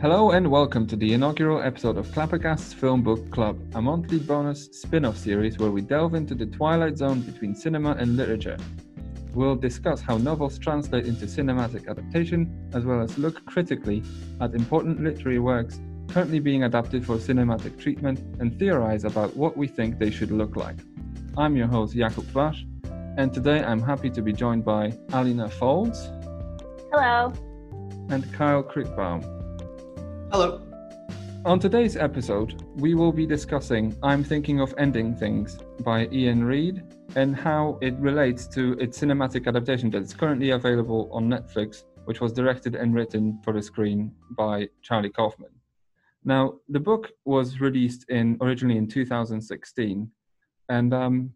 [0.00, 4.66] Hello and welcome to the inaugural episode of Clappercast's Film Book Club, a monthly bonus
[4.66, 8.56] spin off series where we delve into the twilight zone between cinema and literature.
[9.34, 14.04] We'll discuss how novels translate into cinematic adaptation, as well as look critically
[14.40, 19.66] at important literary works currently being adapted for cinematic treatment and theorize about what we
[19.66, 20.76] think they should look like.
[21.36, 22.64] I'm your host, Jakub Flash,
[23.16, 26.08] and today I'm happy to be joined by Alina Folds.
[26.92, 27.32] Hello.
[28.10, 29.37] And Kyle Kriegbaum.
[30.30, 30.60] Hello.
[31.46, 36.82] On today's episode, we will be discussing I'm Thinking of Ending Things by Iain Reid
[37.16, 42.20] and how it relates to its cinematic adaptation that is currently available on Netflix, which
[42.20, 45.48] was directed and written for the screen by Charlie Kaufman.
[46.24, 50.10] Now, the book was released in originally in 2016,
[50.68, 51.32] and um,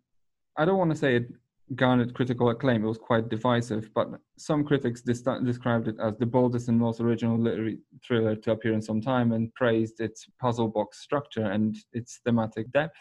[0.59, 1.29] I don't want to say it
[1.77, 2.85] garnered critical acclaim.
[2.85, 7.01] It was quite divisive, but some critics dis- described it as the boldest and most
[7.01, 11.77] original literary thriller to appear in some time and praised its puzzle box structure and
[11.93, 12.99] its thematic depth.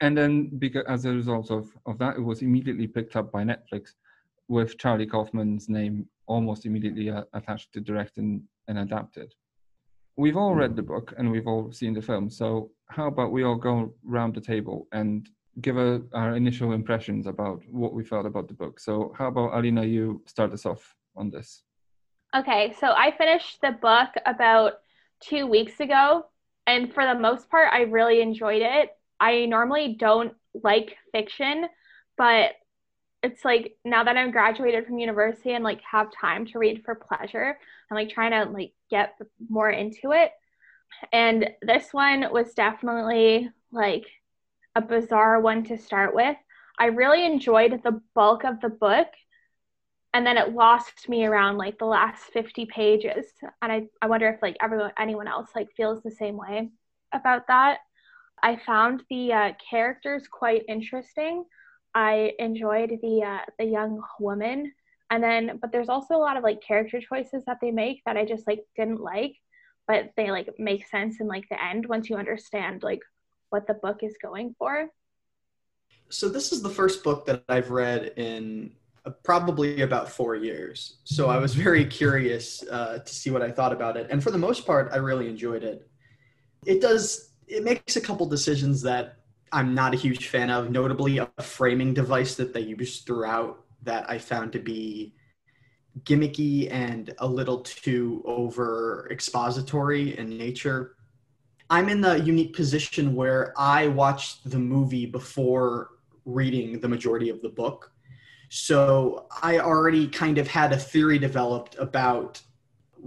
[0.00, 3.44] And then, because as a result of, of that, it was immediately picked up by
[3.44, 3.90] Netflix
[4.48, 9.34] with Charlie Kaufman's name almost immediately uh, attached to direct and, and adapted.
[10.16, 12.30] We've all read the book and we've all seen the film.
[12.30, 15.28] So, how about we all go round the table and
[15.60, 18.80] give a, our initial impressions about what we felt about the book.
[18.80, 19.84] So, how about Alina?
[19.84, 21.62] You start us off on this.
[22.36, 24.74] Okay, so I finished the book about
[25.20, 26.26] two weeks ago,
[26.66, 28.90] and for the most part, I really enjoyed it.
[29.20, 31.66] I normally don't like fiction,
[32.18, 32.52] but
[33.22, 36.94] it's like now that I'm graduated from university and like have time to read for
[36.94, 37.56] pleasure,
[37.90, 39.16] I'm like trying to like get
[39.48, 40.32] more into it.
[41.12, 44.04] And this one was definitely like
[44.74, 46.36] a bizarre one to start with.
[46.78, 49.08] I really enjoyed the bulk of the book
[50.14, 53.26] and then it lost me around like the last 50 pages
[53.60, 56.70] and I, I wonder if like everyone anyone else like feels the same way
[57.12, 57.78] about that
[58.42, 61.44] i found the uh, characters quite interesting
[61.94, 64.72] i enjoyed the uh, the young woman
[65.10, 68.16] and then but there's also a lot of like character choices that they make that
[68.16, 69.34] i just like didn't like
[69.86, 73.00] but they like make sense in like the end once you understand like
[73.54, 74.88] what the book is going for?
[76.08, 78.72] So this is the first book that I've read in
[79.06, 80.96] uh, probably about four years.
[81.04, 84.32] So I was very curious uh, to see what I thought about it, and for
[84.32, 85.88] the most part, I really enjoyed it.
[86.66, 87.30] It does.
[87.46, 89.18] It makes a couple decisions that
[89.52, 94.10] I'm not a huge fan of, notably a framing device that they use throughout that
[94.10, 95.14] I found to be
[96.02, 100.93] gimmicky and a little too over expository in nature.
[101.74, 105.90] I'm in the unique position where I watched the movie before
[106.24, 107.90] reading the majority of the book.
[108.48, 112.40] So I already kind of had a theory developed about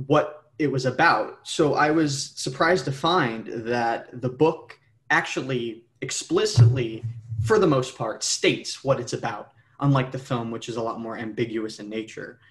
[0.07, 1.47] what it was about.
[1.47, 4.77] So I was surprised to find that the book
[5.11, 7.05] actually explicitly,
[7.45, 10.99] for the most part, states what it's about, unlike the film, which is a lot
[10.99, 12.41] more ambiguous in nature.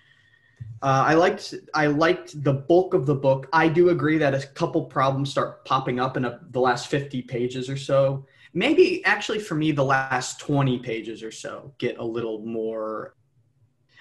[0.83, 3.49] Uh, I liked I liked the bulk of the book.
[3.53, 7.22] I do agree that a couple problems start popping up in a, the last fifty
[7.22, 8.27] pages or so.
[8.53, 13.15] Maybe actually for me, the last twenty pages or so get a little more.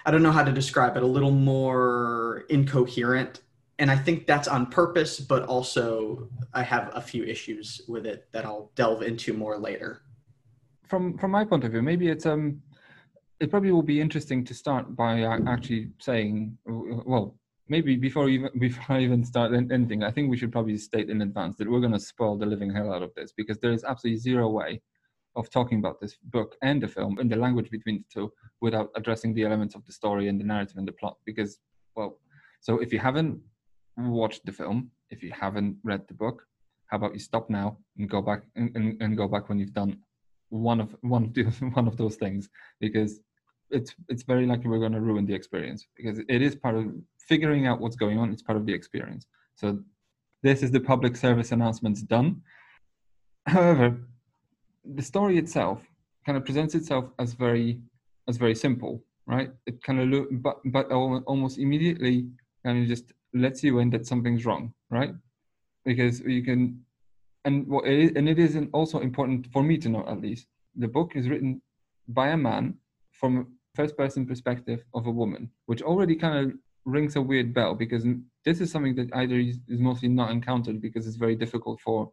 [0.04, 1.02] I don't know how to describe it.
[1.02, 3.40] A little more incoherent,
[3.78, 5.18] and I think that's on purpose.
[5.18, 10.02] But also, I have a few issues with it that I'll delve into more later.
[10.84, 12.62] From from my point of view, maybe it's um
[13.40, 17.36] it probably will be interesting to start by uh, actually saying, well,
[17.68, 21.22] maybe before even before I even start anything, I think we should probably state in
[21.22, 23.84] advance that we're going to spoil the living hell out of this because there is
[23.84, 24.80] absolutely zero way
[25.36, 28.32] of talking about this book and the film and the language between the two
[28.62, 31.16] without addressing the elements of the story and the narrative and the plot.
[31.26, 31.58] Because,
[31.94, 32.18] well,
[32.60, 33.38] so if you haven't
[33.98, 36.42] watched the film, if you haven't read the book,
[36.86, 39.74] how about you stop now and go back and, and, and go back when you've
[39.74, 39.98] done
[40.48, 41.42] one of one of the,
[41.74, 42.48] one of those things
[42.80, 43.20] because
[43.70, 46.92] it's it's very likely we're going to ruin the experience because it is part of
[47.28, 48.32] figuring out what's going on.
[48.32, 49.26] It's part of the experience.
[49.56, 49.80] So
[50.42, 52.42] this is the public service announcements done.
[53.46, 53.98] However
[54.94, 55.80] the story itself
[56.24, 57.80] kind of presents itself as very
[58.28, 59.50] as very simple right?
[59.66, 62.28] It kind of look but but almost immediately
[62.64, 65.12] kind of just lets you in that something's wrong right?
[65.84, 66.80] Because you can
[67.44, 70.48] and what it is, and it is also important for me to know at least.
[70.74, 71.62] The book is written
[72.08, 72.74] by a man
[73.12, 76.52] from first person perspective of a woman which already kind of
[76.84, 78.04] rings a weird bell because
[78.44, 82.10] this is something that either is, is mostly not encountered because it's very difficult for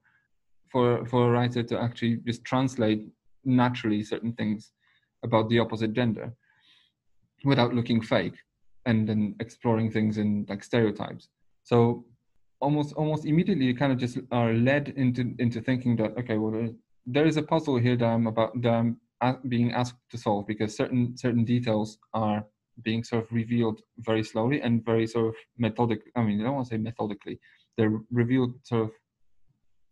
[0.72, 3.02] for for a writer to actually just translate
[3.46, 4.72] naturally certain things
[5.24, 6.34] about the opposite gender
[7.46, 8.38] without looking fake
[8.86, 11.30] and then exploring things in like stereotypes.
[11.64, 12.06] So
[12.64, 16.70] almost almost immediately you kind of just are led into into thinking that okay well
[17.06, 18.98] there is a puzzle here that i'm about that i'm
[19.48, 22.46] being asked to solve because certain certain details are
[22.84, 26.56] being sort of revealed very slowly and very sort of methodic i mean i don't
[26.56, 27.40] want to say methodically.
[27.78, 28.92] They're revealed sort of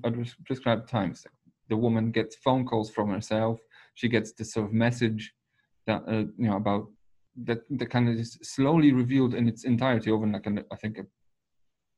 [0.06, 0.14] at
[0.46, 1.26] prescribed times.
[1.70, 3.60] The woman gets phone calls from herself.
[3.96, 5.34] She gets this sort of message
[5.88, 6.88] that uh, you know about
[7.44, 10.98] that that kind of is slowly revealed in its entirety over like an, I think
[11.00, 11.06] a,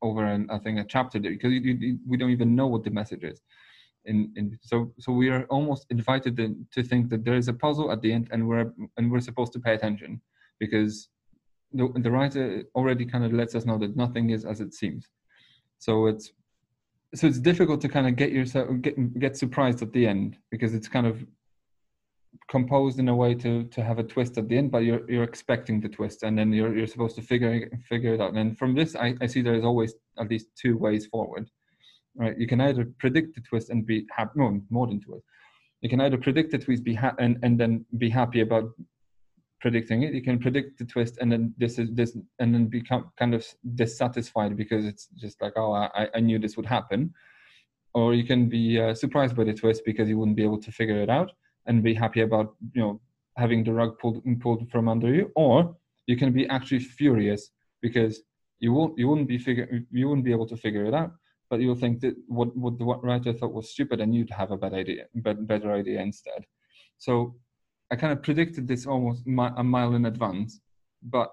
[0.02, 2.90] over an I think a chapter because you, you, we don't even know what the
[2.90, 3.40] message is.
[4.06, 7.90] In, in so so we are almost invited to, think that there is a puzzle
[7.90, 10.20] at the end and we're and we're supposed to pay attention
[10.58, 11.08] because
[11.72, 15.08] the, the writer already kind of lets us know that nothing is as it seems
[15.78, 16.32] so it's
[17.14, 20.74] so it's difficult to kind of get yourself get get surprised at the end because
[20.74, 21.24] it's kind of
[22.48, 25.24] composed in a way to to have a twist at the end, but you're you're
[25.24, 28.34] expecting the twist, and then you're you're supposed to figure figure it out.
[28.34, 31.50] And from this, I, I see there is always at least two ways forward.
[32.16, 34.32] Right, you can either predict the twist and be happy.
[34.36, 35.20] No, more than two.
[35.80, 38.70] You can either predict the twist, be ha- and and then be happy about
[39.60, 40.14] predicting it.
[40.14, 43.44] You can predict the twist, and then this is this, and then become kind of
[43.74, 47.12] dissatisfied because it's just like, oh, I I knew this would happen.
[47.94, 50.72] Or you can be uh, surprised by the twist because you wouldn't be able to
[50.72, 51.30] figure it out
[51.66, 53.00] and be happy about you know
[53.36, 55.76] having the rug pulled pulled from under you, or
[56.06, 57.50] you can be actually furious
[57.82, 58.22] because
[58.60, 61.12] you won't you wouldn't be figure you wouldn't be able to figure it out,
[61.50, 64.56] but you'll think that what what the writer thought was stupid, and you'd have a
[64.56, 66.44] bad idea, better idea instead.
[66.98, 67.36] So
[67.90, 70.60] I kind of predicted this almost a mile in advance,
[71.02, 71.32] but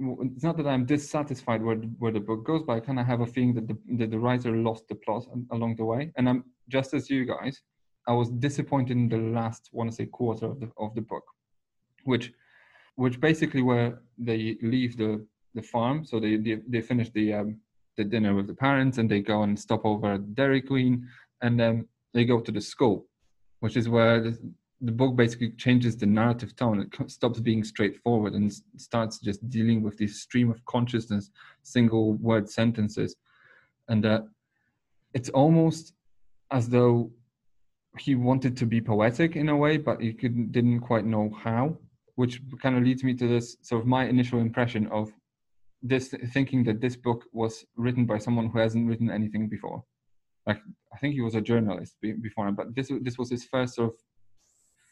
[0.00, 3.20] it's not that I'm dissatisfied where where the book goes, but I kind of have
[3.20, 6.12] a feeling that the, that the writer lost the plot along the way.
[6.16, 7.62] And I'm just as you guys,
[8.06, 11.24] I was disappointed in the last, want to say, quarter of the of the book,
[12.04, 12.32] which,
[12.94, 16.04] which basically where they leave the the farm.
[16.04, 17.60] So they they, they finish the um,
[17.98, 21.06] the dinner with the parents and they go and stop over at Dairy Queen,
[21.42, 23.06] and then they go to the school,
[23.60, 24.38] which is where the,
[24.80, 26.80] the book basically changes the narrative tone.
[26.80, 31.30] It stops being straightforward and starts just dealing with this stream of consciousness,
[31.62, 33.16] single word sentences,
[33.88, 34.22] and uh,
[35.12, 35.92] it's almost
[36.50, 37.10] as though
[37.98, 41.76] he wanted to be poetic in a way, but he could, didn't quite know how,
[42.14, 45.12] which kind of leads me to this sort of my initial impression of
[45.82, 49.84] this thinking that this book was written by someone who hasn't written anything before.
[50.46, 50.60] Like
[50.92, 53.98] I think he was a journalist before, but this this was his first sort of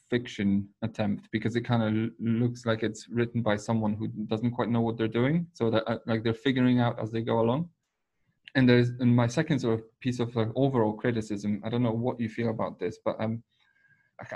[0.08, 4.68] fiction attempt because it kind of looks like it's written by someone who doesn't quite
[4.68, 7.68] know what they're doing, so that uh, like they're figuring out as they go along
[8.56, 11.92] and there's and my second sort of piece of like overall criticism i don't know
[11.92, 13.42] what you feel about this but um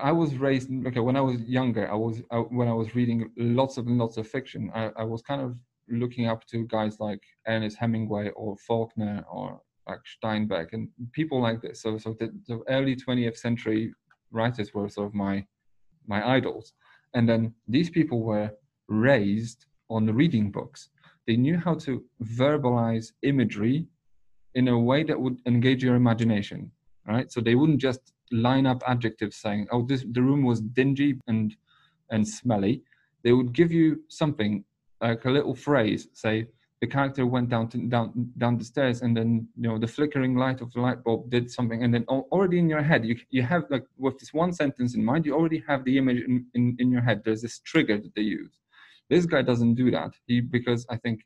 [0.01, 3.31] i was raised okay when i was younger i was I, when i was reading
[3.37, 5.57] lots of lots of fiction I, I was kind of
[5.91, 11.61] looking up to guys like ernest hemingway or faulkner or like steinbeck and people like
[11.61, 11.83] this.
[11.83, 13.93] So so the, the early 20th century
[14.31, 15.45] writers were sort of my
[16.07, 16.73] my idols.
[17.15, 18.51] And then these people were
[18.89, 20.91] raised on reading books.
[21.27, 23.87] They knew how to verbalize imagery
[24.55, 26.71] in a way that would engage your imagination
[27.07, 27.31] right?
[27.31, 31.55] So they wouldn't just line up adjectives saying oh this the room was dingy and
[32.11, 32.83] and smelly.
[33.23, 34.65] They would give you something
[35.01, 36.47] like a little phrase say
[36.81, 40.35] the character went down to, down down the stairs and then you know the flickering
[40.35, 43.43] light of the light bulb did something and then already in your head you you
[43.43, 46.77] have like with this one sentence in mind you already have the image in, in,
[46.79, 47.23] in your head.
[47.25, 48.59] There's this trigger that they use.
[49.11, 50.13] This guy doesn't do that.
[50.27, 51.21] He because i think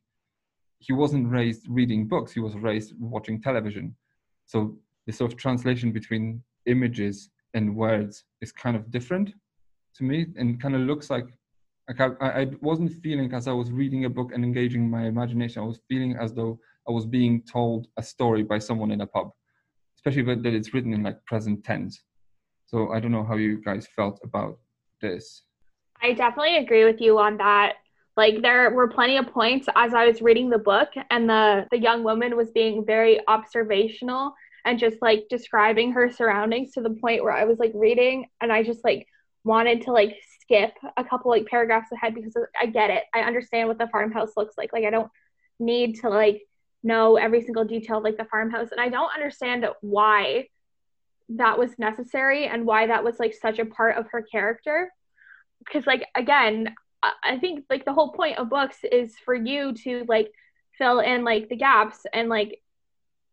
[0.81, 2.33] he wasn't raised reading books.
[2.33, 3.97] He was raised watching television.
[4.45, 4.77] So
[5.07, 9.33] the sort of translation between images and words is kind of different
[9.97, 11.29] to me and kind of looks like
[11.89, 15.63] like I, I wasn't feeling as I was reading a book and engaging my imagination.
[15.63, 19.07] I was feeling as though I was being told a story by someone in a
[19.07, 19.33] pub,
[19.97, 22.03] especially that it's written in like present tense.
[22.67, 24.59] So I don't know how you guys felt about
[25.01, 25.43] this.
[26.03, 27.75] I definitely agree with you on that.
[28.17, 31.79] Like there were plenty of points as I was reading the book and the the
[31.79, 37.23] young woman was being very observational and just like describing her surroundings to the point
[37.23, 39.07] where I was like reading and I just like
[39.45, 43.05] wanted to like skip a couple like paragraphs ahead because I get it.
[43.15, 44.73] I understand what the farmhouse looks like.
[44.73, 45.11] Like I don't
[45.59, 46.43] need to like
[46.83, 50.49] know every single detail of like the farmhouse and I don't understand why
[51.31, 54.91] that was necessary and why that was like such a part of her character
[55.59, 56.75] because like again
[57.23, 60.31] I think like the whole point of books is for you to like
[60.77, 62.61] fill in like the gaps and like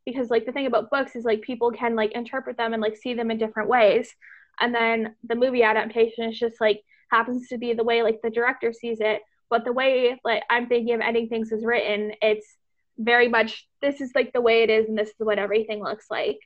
[0.06, 2.98] because like the thing about books is like people can like interpret them and like
[2.98, 4.14] see them in different ways
[4.60, 8.30] and then the movie adaptation is just like happens to be the way like the
[8.30, 12.56] director sees it but the way like i'm thinking of ending things is written it's
[12.98, 16.06] very much this is like the way it is and this is what everything looks
[16.10, 16.40] like.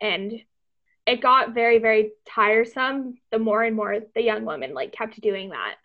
[0.00, 0.32] And
[1.06, 5.50] it got very very tiresome the more and more the young woman like kept doing
[5.50, 5.76] that.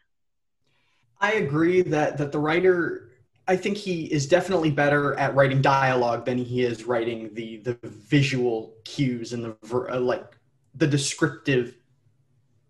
[1.20, 3.10] I agree that that the writer
[3.48, 7.76] i think he is definitely better at writing dialogue than he is writing the the
[7.84, 10.38] visual cues and the uh, like
[10.76, 11.76] the descriptive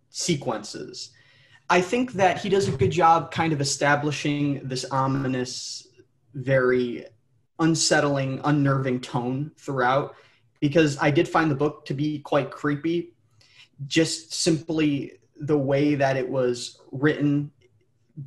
[0.10, 1.12] sequences
[1.70, 5.88] i think that he does a good job kind of establishing this ominous
[6.34, 7.06] very
[7.60, 10.16] unsettling unnerving tone throughout
[10.60, 13.14] because I did find the book to be quite creepy,
[13.86, 17.52] just simply the way that it was written.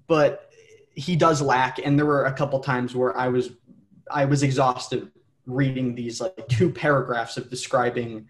[0.06, 0.50] But
[0.94, 3.50] he does lack, and there were a couple times where I was
[4.11, 5.11] I was exhausted
[5.47, 8.28] reading these like two paragraphs of describing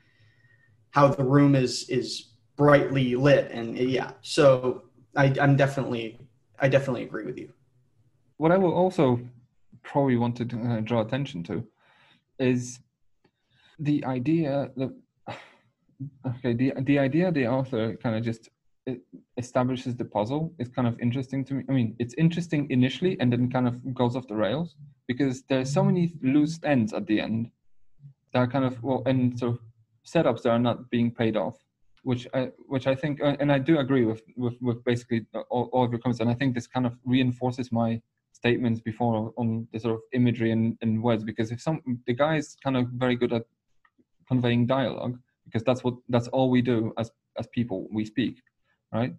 [0.91, 4.83] how the room is is brightly lit and yeah so
[5.17, 6.19] I, i'm definitely
[6.59, 7.53] i definitely agree with you.
[8.37, 9.21] What i will also
[9.83, 11.65] probably want to uh, draw attention to
[12.39, 12.81] is
[13.79, 14.91] the idea that
[16.27, 18.49] okay the the idea the author kind of just
[19.37, 21.65] establishes the puzzle is kind of interesting to me.
[21.69, 24.77] I mean it's interesting initially and then kind of goes off the rails
[25.07, 27.51] because there's so many loose ends at the end
[28.33, 29.59] that are kind of well and of
[30.07, 31.57] setups that are not being paid off
[32.03, 35.69] which i which i think uh, and i do agree with with, with basically all,
[35.73, 38.01] all of your comments and i think this kind of reinforces my
[38.33, 42.37] statements before on the sort of imagery and, and words because if some the guy
[42.37, 43.43] is kind of very good at
[44.29, 48.41] conveying dialogue because that's what that's all we do as as people we speak
[48.93, 49.15] right?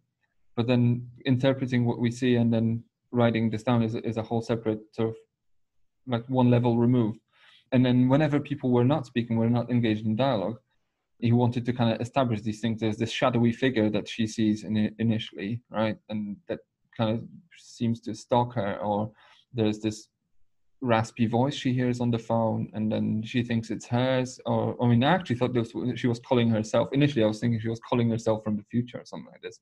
[0.55, 4.41] But then interpreting what we see and then writing this down is, is a whole
[4.41, 5.15] separate sort of
[6.07, 7.19] like one level removed.
[7.71, 10.59] And then whenever people were not speaking were not engaged in dialogue
[11.21, 12.79] he wanted to kind of establish these things.
[12.79, 15.97] There's this shadowy figure that she sees in, initially right?
[16.09, 16.59] And that
[16.95, 17.23] kind of
[17.57, 19.11] seems to stalk her or
[19.53, 20.09] there's this
[20.81, 24.87] raspy voice she hears on the phone and then she thinks it's hers or i
[24.87, 27.79] mean i actually thought this she was calling herself initially i was thinking she was
[27.87, 29.59] calling herself from the future or something like this.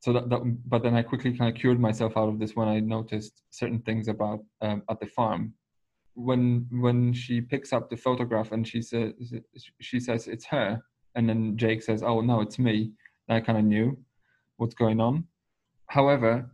[0.00, 2.68] So that, that but then i quickly kind of cured myself out of this when
[2.68, 5.54] i noticed certain things about um, at the farm
[6.14, 9.12] when when she picks up the photograph and she says
[9.80, 10.82] she says it's her.
[11.16, 12.92] And then jake says oh no it's me.
[13.28, 13.96] And i kind of knew
[14.56, 15.24] what's going on.
[15.86, 16.50] However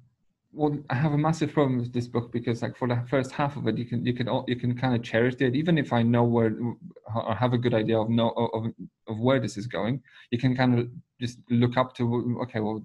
[0.56, 3.56] well, I have a massive problem with this book because, like, for the first half
[3.56, 6.02] of it, you can you can you can kind of cherish it, even if I
[6.02, 6.56] know where
[7.14, 8.72] or have a good idea of know of
[9.06, 10.02] of where this is going.
[10.30, 10.88] You can kind of
[11.20, 12.82] just look up to okay, well,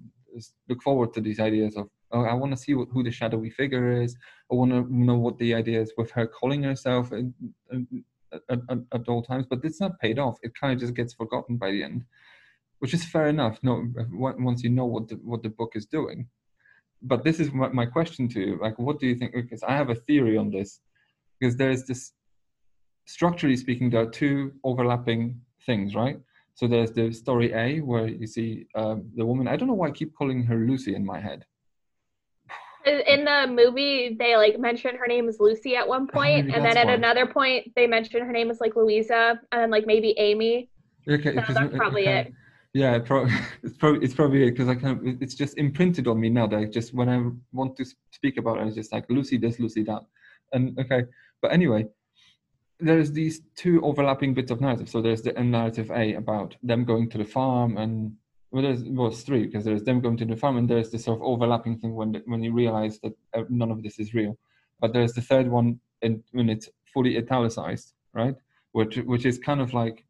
[0.68, 3.50] look forward to these ideas of oh, I want to see what, who the shadowy
[3.50, 4.16] figure is.
[4.50, 7.24] I want to know what the idea is with her calling herself at,
[8.50, 10.38] at, at, at all times, but it's not paid off.
[10.42, 12.04] It kind of just gets forgotten by the end,
[12.80, 13.58] which is fair enough.
[13.62, 16.28] No, once you know what the what the book is doing
[17.02, 19.90] but this is my question to you like what do you think because i have
[19.90, 20.80] a theory on this
[21.38, 22.12] because there's this
[23.06, 26.18] structurally speaking there are two overlapping things right
[26.54, 29.88] so there's the story a where you see um, the woman i don't know why
[29.88, 31.44] i keep calling her lucy in my head
[32.86, 36.54] in the movie they like mention her name is lucy at one ah, point, oh,
[36.54, 36.92] and then at why.
[36.92, 40.68] another point they mention her name is like louisa and then like maybe amy
[41.08, 42.18] okay so that's probably okay.
[42.20, 42.32] it
[42.74, 42.94] yeah
[43.62, 46.58] it's probably it's probably because i kind of it's just imprinted on me now that
[46.58, 47.22] I just when i
[47.52, 50.02] want to speak about it it's just like lucy this lucy that
[50.52, 51.04] and okay
[51.40, 51.86] but anyway
[52.80, 57.08] there's these two overlapping bits of narrative so there's the narrative a about them going
[57.10, 58.12] to the farm and
[58.52, 61.04] well there's well it's three because there's them going to the farm and there's this
[61.04, 64.38] sort of overlapping thing when when you realize that uh, none of this is real.
[64.80, 68.34] But there's the third one in, when it's fully italicized right?
[68.72, 70.04] Which which is kind of like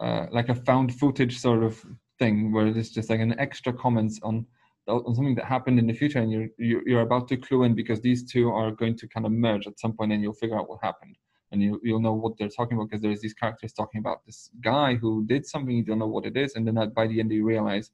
[0.00, 1.84] uh, like a found footage sort of
[2.18, 4.46] thing where it's just like an extra comments on,
[4.88, 6.48] on something that happened in the future and you're,
[6.86, 9.78] you're about to clue in because these two are going to kind of merge at
[9.78, 11.16] some point and you'll figure out what happened
[11.52, 14.50] and you, you'll know what they're talking about because there's these characters talking about this
[14.60, 17.32] guy who did something you don't know what it is and then by the end
[17.32, 17.90] you realize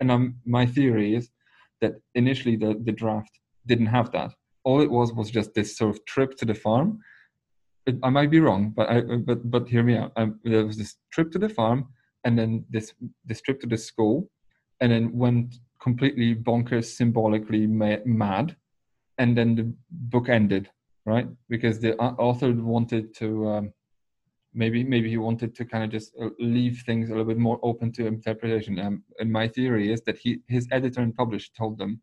[0.00, 1.30] and um, my theory is
[1.80, 4.32] that initially the, the draft didn't have that.
[4.64, 7.00] All it was was just this sort of trip to the farm.
[8.02, 10.12] I might be wrong, but I but but hear me out.
[10.16, 11.88] I, there was this trip to the farm,
[12.24, 12.92] and then this
[13.24, 14.30] this trip to the school,
[14.80, 18.56] and then went completely bonkers, symbolically mad,
[19.16, 20.70] and then the book ended
[21.06, 23.72] right because the author wanted to um,
[24.54, 27.58] maybe maybe he wanted to kind of just uh, leave things a little bit more
[27.62, 28.78] open to interpretation.
[28.78, 32.00] Um, and my theory is that he his editor and publisher told them,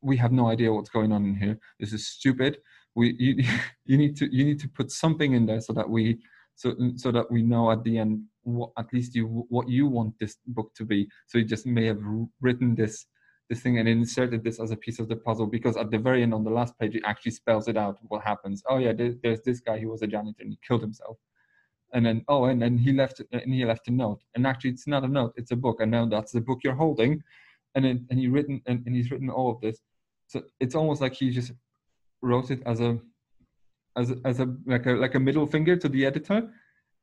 [0.00, 1.58] "We have no idea what's going on in here.
[1.80, 2.58] This is stupid
[2.94, 3.44] we you,
[3.84, 6.18] you need to you need to put something in there so that we
[6.54, 10.14] so so that we know at the end what at least you what you want
[10.18, 12.00] this book to be so you just may have
[12.40, 13.06] written this
[13.48, 16.22] this thing and inserted this as a piece of the puzzle because at the very
[16.22, 18.62] end on the last page it actually spells it out what happens.
[18.68, 21.18] Oh yeah there's this guy he was a janitor and he killed himself.
[21.92, 24.22] And then oh and then he left and he left a note.
[24.34, 25.80] And actually it's not a note it's a book.
[25.80, 27.22] And now that's the book you're holding.
[27.74, 29.78] And then and he written and, and he's written all of this.
[30.26, 31.52] So it's almost like he just
[32.22, 32.98] wrote it as a
[33.96, 36.50] as a, as a like a like a middle finger to the editor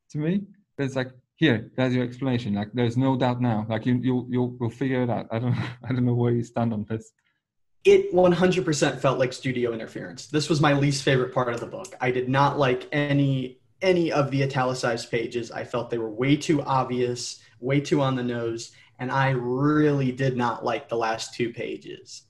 [0.09, 0.41] to me.
[0.77, 2.53] It's like here there's your explanation.
[2.53, 3.65] Like there's no doubt now.
[3.67, 5.25] Like you you'll you'll we'll figure it out.
[5.31, 7.11] I don't i don't know where you stand on this.
[7.83, 10.27] It 100% felt like studio interference.
[10.27, 11.95] This was my least favorite part of the book.
[11.99, 15.51] I did not like any any of the italicized pages.
[15.51, 20.11] I felt they were way too obvious way too on the nose and i really
[20.11, 22.23] did not like the last two pages.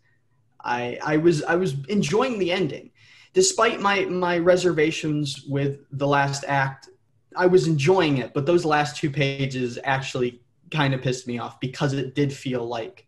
[0.63, 2.91] I i was i was enjoying the ending.
[3.33, 6.89] Despite my my reservations with the last act
[7.35, 11.59] I was enjoying it, but those last two pages actually kind of pissed me off
[11.59, 13.05] because it did feel like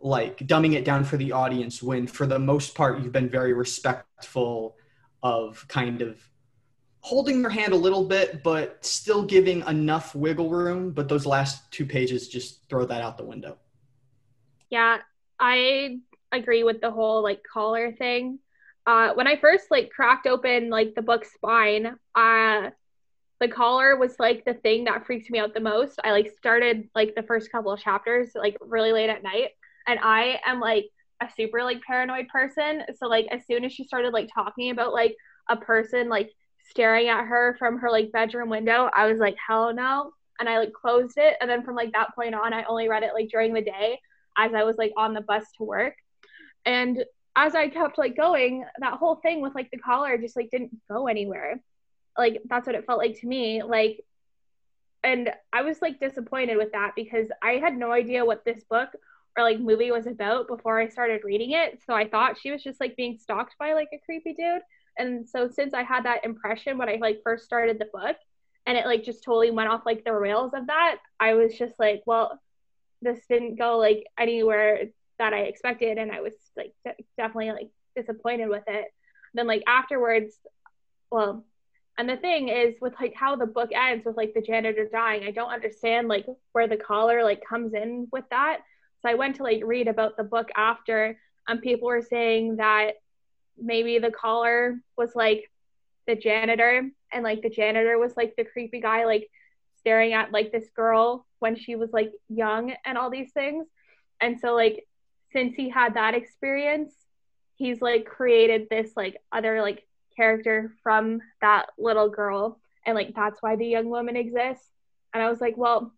[0.00, 3.52] like dumbing it down for the audience when for the most part you've been very
[3.52, 4.76] respectful
[5.22, 6.20] of kind of
[7.00, 10.92] holding their hand a little bit but still giving enough wiggle room.
[10.92, 13.58] But those last two pages just throw that out the window.
[14.70, 14.98] Yeah
[15.40, 15.98] i
[16.32, 18.38] agree with the whole like caller thing.
[18.86, 22.70] Uh when i first like cracked open like the book spine uh
[23.40, 26.00] the caller was like the thing that freaked me out the most.
[26.02, 29.50] I like started like the first couple of chapters like really late at night
[29.86, 30.86] and I am like
[31.20, 32.82] a super like paranoid person.
[32.98, 35.16] So like as soon as she started like talking about like
[35.48, 36.30] a person like
[36.68, 40.12] staring at her from her like bedroom window, I was like hell no.
[40.40, 43.02] And I like closed it and then from like that point on I only read
[43.02, 44.00] it like during the day
[44.36, 45.94] as I was like on the bus to work.
[46.64, 47.04] And
[47.36, 50.76] as I kept like going, that whole thing with like the caller just like didn't
[50.88, 51.60] go anywhere
[52.18, 54.04] like that's what it felt like to me like
[55.04, 58.90] and i was like disappointed with that because i had no idea what this book
[59.36, 61.80] or like movie was about before i started reading it.
[61.86, 64.62] So i thought she was just like being stalked by like a creepy dude.
[64.98, 68.16] And so since i had that impression when i like first started the book
[68.66, 71.74] and it like just totally went off like the rails of that i was just
[71.78, 72.38] like well
[73.00, 74.82] this didn't go like anywhere
[75.18, 75.98] that i expected.
[75.98, 78.86] And i was like de- definitely like disappointed with it.
[79.34, 80.34] Then like afterwards
[81.10, 81.44] well
[81.98, 85.24] and the thing is with like how the book ends with like the janitor dying,
[85.24, 88.60] I don't understand like where the caller like comes in with that.
[89.02, 92.92] So I went to like read about the book after and people were saying that
[93.60, 95.50] maybe the caller was like
[96.06, 99.28] the janitor and like the janitor was like the creepy guy like
[99.80, 103.66] staring at like this girl when she was like young and all these things.
[104.20, 104.86] And so like
[105.32, 106.92] since he had that experience,
[107.56, 109.87] he's like created this like other like
[110.18, 114.66] character from that little girl and like that's why the young woman exists.
[115.14, 115.92] And i was like well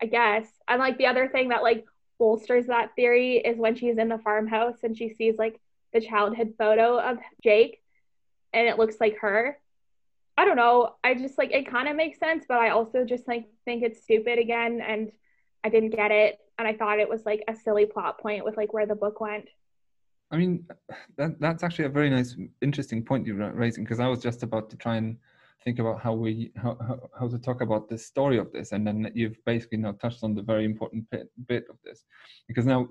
[0.00, 0.46] i guess.
[0.68, 1.84] And like the other thing that like
[2.18, 5.60] bolsters that theory is when she's in the farmhouse and she sees like
[5.92, 7.82] the childhood photo of jake
[8.52, 9.58] and it looks like her.
[10.38, 10.94] I don't know.
[11.02, 14.02] I just like it kind of makes sense but i also just like think it's
[14.02, 15.10] stupid again and
[15.64, 16.38] i didn't get it.
[16.58, 19.20] And i thought it was like a silly plot point with like where the book
[19.20, 19.48] went
[20.30, 20.66] I mean,
[21.16, 24.70] that that's actually a very nice, interesting point you're raising because I was just about
[24.70, 25.16] to try and
[25.64, 28.86] think about how we how, how, how to talk about the story of this, and
[28.86, 32.04] then you've basically now touched on the very important bit, bit of this,
[32.48, 32.88] because now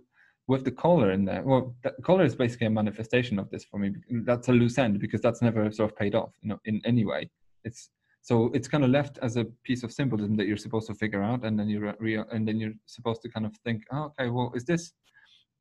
[0.48, 3.80] with the caller in there, well, the caller is basically a manifestation of this for
[3.80, 3.92] me.
[4.10, 7.04] That's a loose end because that's never sort of paid off, you know, in any
[7.04, 7.30] way.
[7.64, 7.90] It's
[8.22, 11.22] so it's kind of left as a piece of symbolism that you're supposed to figure
[11.22, 14.30] out, and then you re- and then you're supposed to kind of think, oh, okay,
[14.30, 14.94] well, is this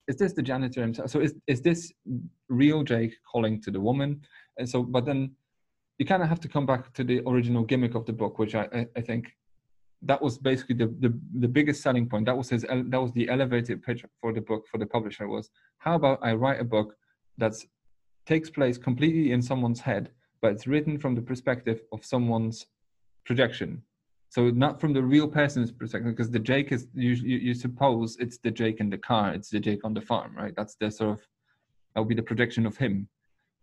[0.08, 1.10] is this the janitor himself?
[1.10, 1.92] So is is this
[2.48, 4.20] real Jake calling to the woman?
[4.58, 5.32] And so, but then
[5.98, 8.54] you kind of have to come back to the original gimmick of the book, which
[8.54, 9.32] I I, I think
[10.02, 12.26] that was basically the, the the biggest selling point.
[12.26, 15.50] That was his that was the elevated pitch for the book for the publisher was
[15.78, 16.96] how about I write a book
[17.38, 17.54] that
[18.26, 22.66] takes place completely in someone's head, but it's written from the perspective of someone's
[23.24, 23.82] projection
[24.34, 28.16] so not from the real person's perspective, because the Jake is you, you, you suppose
[28.18, 30.52] it's the Jake in the car, it's the Jake on the farm, right?
[30.56, 31.20] That's the sort of
[31.94, 33.08] that would be the projection of him,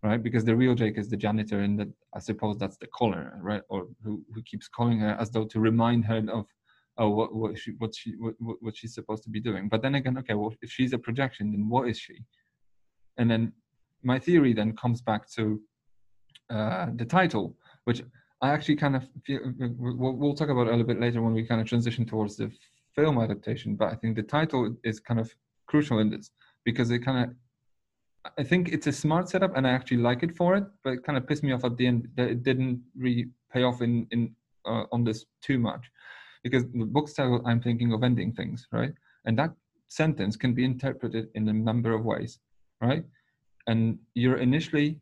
[0.01, 0.23] right?
[0.23, 3.61] Because the real Jake is the janitor, and that I suppose that's the caller, right?
[3.67, 6.45] Or who who keeps calling her as though to remind her of
[6.97, 9.67] oh what what she what she what, what she's supposed to be doing.
[9.67, 12.15] But then again, okay, well if she's a projection, then what is she?
[13.17, 13.51] And then
[14.03, 15.59] my theory then comes back to
[16.49, 18.03] uh, the title, which
[18.41, 21.33] I actually kind of feel we'll, we'll talk about it a little bit later when
[21.33, 22.51] we kind of transition towards the
[22.95, 23.75] film adaptation.
[23.75, 25.33] But I think the title is kind of
[25.67, 26.31] crucial in this
[26.65, 27.35] because it kind of
[28.37, 31.03] I think it's a smart setup and I actually like it for it, but it
[31.03, 34.07] kind of pissed me off at the end that it didn't really pay off in
[34.11, 35.89] in uh, on this too much,
[36.43, 38.93] because the book title I'm thinking of ending things right,
[39.25, 39.53] and that
[39.87, 42.39] sentence can be interpreted in a number of ways,
[42.79, 43.03] right?
[43.67, 44.99] And you're initially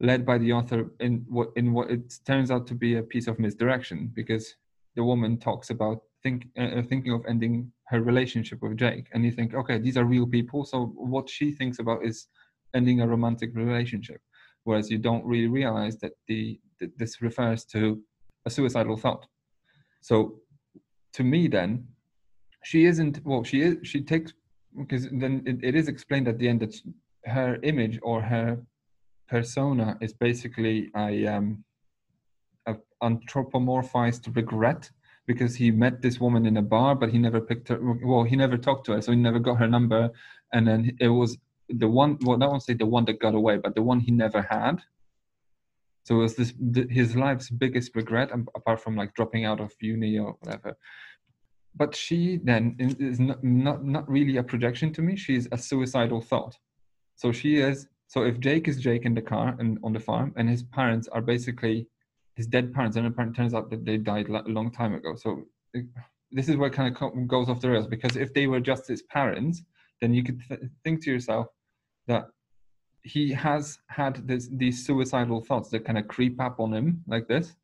[0.00, 3.26] led by the author in what in what it turns out to be a piece
[3.26, 4.56] of misdirection because
[4.96, 9.30] the woman talks about think uh, thinking of ending her relationship with Jake, and you
[9.30, 10.64] think, okay, these are real people.
[10.64, 12.26] So what she thinks about is
[12.74, 14.20] ending a romantic relationship,
[14.64, 18.00] whereas you don't really realize that the that this refers to
[18.46, 19.26] a suicidal thought.
[20.00, 20.40] So
[21.12, 21.86] to me, then
[22.64, 23.20] she isn't.
[23.24, 23.76] Well, she is.
[23.82, 24.32] She takes
[24.76, 26.74] because then it, it is explained at the end that
[27.26, 28.58] her image or her
[29.28, 31.64] persona is basically a, um,
[32.66, 34.90] a anthropomorphized regret
[35.26, 37.78] because he met this woman in a bar, but he never picked her.
[38.04, 40.10] Well, he never talked to her, so he never got her number.
[40.52, 42.18] And then it was the one.
[42.22, 44.82] Well, I won't say the one that got away, but the one he never had.
[46.04, 46.52] So it was this
[46.90, 50.76] his life's biggest regret, apart from like dropping out of uni or whatever.
[51.74, 55.16] But she then is not not, not really a projection to me.
[55.16, 56.58] She's a suicidal thought.
[57.16, 57.88] So she is.
[58.14, 61.08] So if Jake is Jake in the car and on the farm, and his parents
[61.08, 61.88] are basically
[62.36, 65.16] his dead parents, and it turns out that they died a long time ago.
[65.16, 65.86] So it,
[66.30, 69.02] this is where kind of goes off the rails because if they were just his
[69.02, 69.64] parents,
[70.00, 71.48] then you could th- think to yourself
[72.06, 72.28] that
[73.02, 77.26] he has had this, these suicidal thoughts that kind of creep up on him like
[77.26, 77.56] this,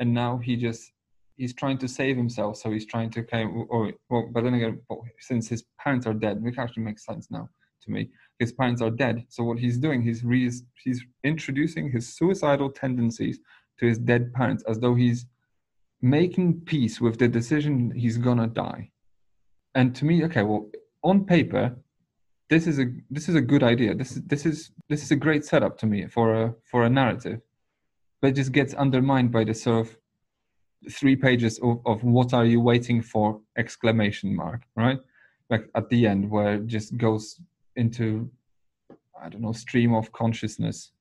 [0.00, 0.92] and now he just
[1.38, 2.58] he's trying to save himself.
[2.58, 4.82] So he's trying to kind of, or well, but then again,
[5.20, 7.48] since his parents are dead, which actually makes sense now
[7.84, 8.08] to me.
[8.38, 9.24] His parents are dead.
[9.28, 10.50] So what he's doing, he's re-
[10.82, 13.38] he's introducing his suicidal tendencies
[13.78, 15.26] to his dead parents as though he's
[16.02, 18.90] making peace with the decision he's gonna die.
[19.74, 20.70] And to me, okay, well,
[21.02, 21.76] on paper,
[22.50, 23.94] this is a this is a good idea.
[23.94, 26.90] This is this is this is a great setup to me for a for a
[26.90, 27.40] narrative,
[28.20, 29.96] but it just gets undermined by the sort of
[30.90, 34.98] three pages of, of what are you waiting for exclamation mark right
[35.50, 37.40] like at the end where it just goes
[37.76, 38.30] into
[39.22, 40.92] i don't know stream of consciousness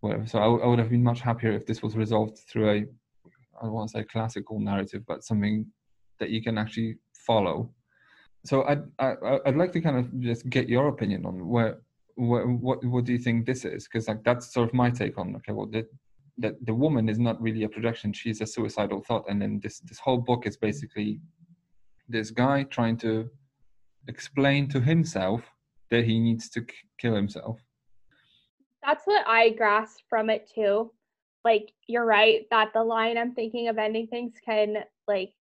[0.00, 0.26] whatever.
[0.26, 3.62] So I, I would have been much happier if this was resolved through a, I
[3.62, 5.66] don't want to say classical narrative, but something
[6.20, 7.70] that you can actually follow.
[8.44, 9.14] So I'd, I,
[9.46, 11.78] I'd like to kind of just get your opinion on where,
[12.14, 13.84] where what, what do you think this is?
[13.84, 15.86] Because like that's sort of my take on, okay, well, the,
[16.38, 18.12] that the woman is not really a projection.
[18.12, 19.24] She's a suicidal thought.
[19.28, 21.20] And then this, this whole book is basically
[22.08, 23.28] this guy trying to
[24.06, 25.42] explain to himself
[25.90, 27.60] that he needs to k- kill himself.
[28.84, 30.92] That's what I grasped from it too.
[31.44, 35.32] Like you're right that the line I'm thinking of ending things can like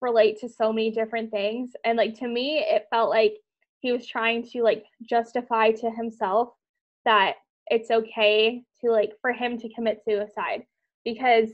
[0.00, 1.72] relate to so many different things.
[1.84, 3.34] And like to me it felt like
[3.80, 6.50] he was trying to like justify to himself
[7.04, 7.34] that
[7.68, 10.64] it's okay to like for him to commit suicide.
[11.04, 11.50] Because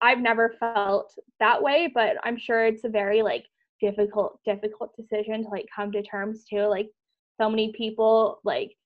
[0.00, 3.46] I've never felt that way but I'm sure it's a very like
[3.80, 6.88] difficult difficult decision to like come to terms to like
[7.40, 8.76] so many people like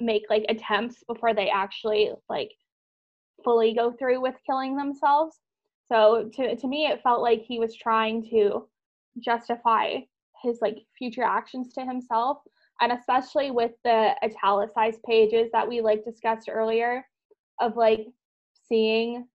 [0.00, 2.50] make like attempts before they actually like
[3.44, 5.38] fully go through with killing themselves.
[5.88, 8.66] So to to me it felt like he was trying to
[9.20, 9.98] justify
[10.42, 12.38] his like future actions to himself
[12.80, 17.04] and especially with the italicized pages that we like discussed earlier
[17.60, 18.06] of like
[18.68, 19.26] seeing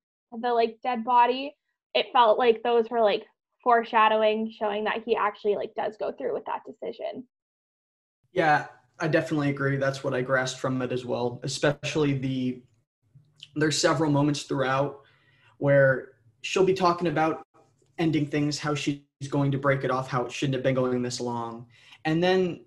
[0.42, 1.56] the like dead body
[1.96, 3.26] it felt like those were like
[3.64, 7.24] foreshadowing showing that he actually like does go through with that decision
[8.34, 8.68] yeah
[9.00, 9.78] I definitely agree.
[9.78, 11.40] That's what I grasped from it as well.
[11.44, 12.62] Especially the
[13.56, 15.02] there's several moments throughout
[15.58, 16.10] where
[16.42, 17.46] she'll be talking about
[17.98, 21.02] ending things, how she's going to break it off, how it shouldn't have been going
[21.02, 21.66] this long,
[22.06, 22.62] and then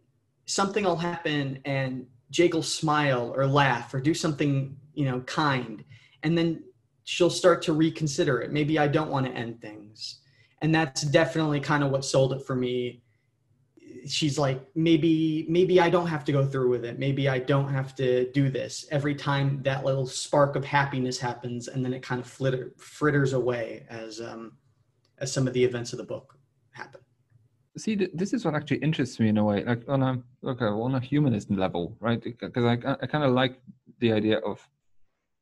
[0.47, 5.85] something will happen and Jake will smile or laugh or do something you know kind,
[6.23, 6.65] and then
[7.05, 8.53] she'll start to reconsider it.
[8.53, 10.21] Maybe I don't want to end things,
[10.63, 13.03] and that's definitely kind of what sold it for me
[14.07, 16.99] she's like maybe maybe i don't have to go through with it.
[16.99, 18.87] Maybe i don't have to do this.
[18.91, 23.33] Every time that little spark of happiness happens and then it kind of flitter, fritters
[23.33, 24.53] away as um
[25.19, 26.39] as some of the events of the book
[26.71, 27.01] happen.
[27.77, 30.95] See this is what actually interests me in a way like on a okay on
[30.95, 32.23] a humanist level right?
[32.23, 33.61] Because i, I kind of like
[34.01, 34.69] the idea of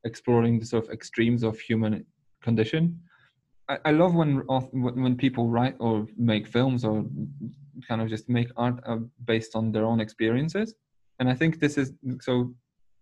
[0.04, 2.04] exploring the sort of extremes of human
[2.42, 3.00] condition.
[3.68, 7.04] I, I love when when people write or make films or
[7.86, 10.74] kind of just make art uh, based on their own experiences.
[11.18, 12.54] And I think this is so.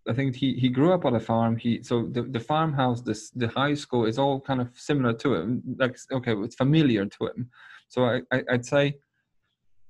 [0.07, 1.57] I think he he grew up on a farm.
[1.57, 5.35] He so the the farmhouse, this the high school is all kind of similar to
[5.35, 5.63] him.
[5.77, 7.49] Like okay, it's familiar to him.
[7.87, 8.95] So I, I I'd say,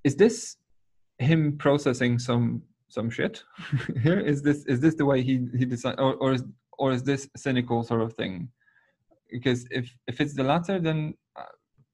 [0.03, 0.57] is this
[1.19, 3.43] him processing some some shit
[4.03, 4.19] here?
[4.19, 6.43] Is this is this the way he he decided, or or is
[6.77, 8.49] or is this cynical sort of thing?
[9.29, 11.13] because if if it's the latter then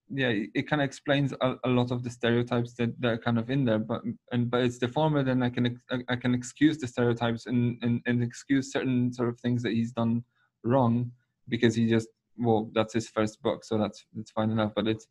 [0.10, 3.40] yeah it kind of explains a, a, lot of the stereotypes that, that are kind
[3.40, 6.78] of in there but and but it's the former then i can i can excuse
[6.78, 10.24] the stereotypes and, and and excuse certain sort of things that he's done
[10.64, 11.12] wrong
[11.50, 15.08] because he just well that's his first book so that's that's fine enough but it's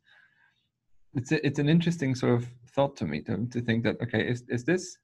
[1.13, 4.25] it's a, it's an interesting sort of thought to me to, to think that okay
[4.27, 4.97] is, is this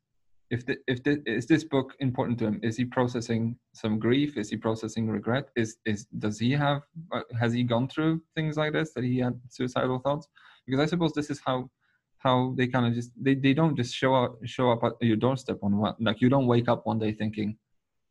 [0.52, 2.60] if the, if the, is this book important to him?
[2.62, 4.38] Is he processing some grief?
[4.38, 5.50] Is he processing regret?
[5.56, 6.82] Is is does he have
[7.14, 10.28] uh, has he gone through things like this that he had suicidal thoughts?
[10.66, 11.70] Because i suppose this is how
[12.18, 15.16] how they kind of just they, they don't just show up show up at your
[15.16, 17.58] doorstep on what like you don't wake up one day thinking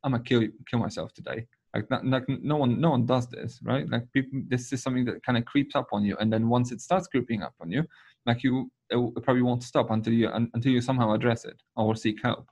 [0.03, 1.46] i'm gonna kill kill myself today.
[1.72, 3.88] Like, not, like no one no one does this right?
[3.88, 6.72] Like people this is something that kind of creeps up on you and then once
[6.72, 7.85] it starts creeping up on you
[8.26, 12.22] like you it probably won't stop until you until you somehow address it or seek
[12.22, 12.46] help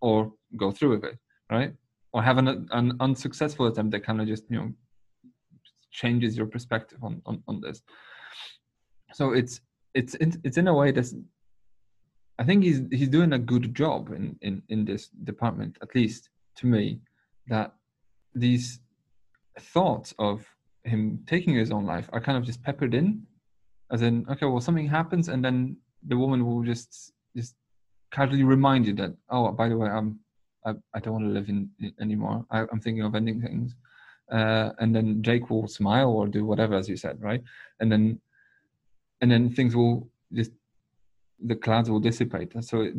[0.00, 1.18] or go through with it
[1.50, 1.72] right?
[2.12, 4.72] Or have an, an unsuccessful attempt that kind of just you know
[5.90, 7.82] changes your perspective on, on on this.
[9.12, 9.60] So it's
[9.94, 11.14] it's it's in a way that's
[12.38, 16.28] i think he's he's doing a good job in in in this department at least
[16.54, 17.00] to me
[17.46, 17.72] that
[18.34, 18.80] these
[19.58, 20.46] thoughts of
[20.84, 23.22] him taking his own life are kind of just peppered in
[23.90, 27.54] as in okay well something happens and then the woman will just just
[28.10, 30.18] casually remind you that oh by the way i'm
[30.66, 31.70] i, I don't want to live in,
[32.00, 32.44] anymore.
[32.50, 33.74] I, am thinking of ending things.
[34.30, 37.42] Uh, and then jake will smile or do whatever as you said right?
[37.80, 38.20] And then
[39.20, 40.52] and then things will just
[41.44, 42.52] the clouds will dissipate.
[42.64, 42.90] So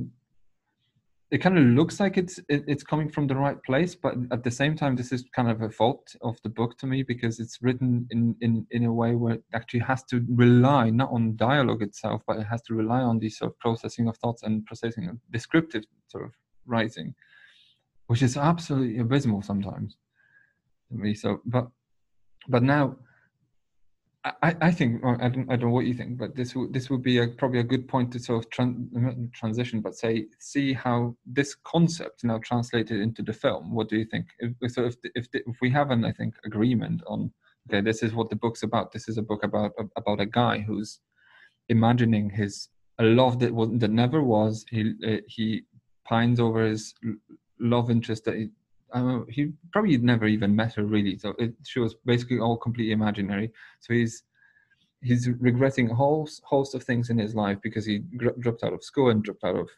[1.31, 4.43] it, kind of looks like it's it, it's coming from the right place but at
[4.43, 7.39] the same time this is kind of a fault of the book to me because
[7.39, 11.35] it's written in in in a way where it actually has to rely not on
[11.35, 14.65] dialogue itself but it has to rely on the sort of processing of thoughts and
[14.65, 16.31] processing of descriptive sort of
[16.65, 17.13] writing
[18.07, 19.97] which is absolutely abysmal sometimes
[20.89, 21.13] to me.
[21.13, 21.67] So but
[22.47, 22.97] but now
[24.25, 26.89] I, I think I don't I don't know what you think, but this would this
[26.89, 30.73] would be a, probably a good point to sort of tran- transition, but say see
[30.73, 33.73] how this concept now translated into the film.
[33.73, 34.25] What do you think?
[34.39, 37.31] If, so if if if we have an I think agreement on
[37.69, 38.91] okay, this is what the book's about.
[38.91, 40.99] This is a book about about a guy who's
[41.69, 42.67] imagining his
[42.99, 44.65] a love that was that never was.
[44.69, 45.63] He uh, he
[46.03, 46.93] pines over his
[47.61, 48.49] love interest that he,
[49.29, 51.17] he probably never even met her really.
[51.17, 53.51] So it, she was basically all completely imaginary.
[53.79, 54.23] So he's
[55.01, 57.99] he's regretting a whole host of things in his life because he
[58.39, 59.69] dropped out of school and dropped out of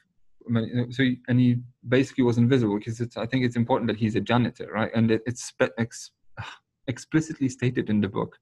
[0.90, 4.16] so he, and he basically was invisible because it's I think it's important that he's
[4.16, 4.92] a janitor, right?
[4.96, 6.12] And it, it's spe- ex,
[6.88, 8.38] explicitly stated in the book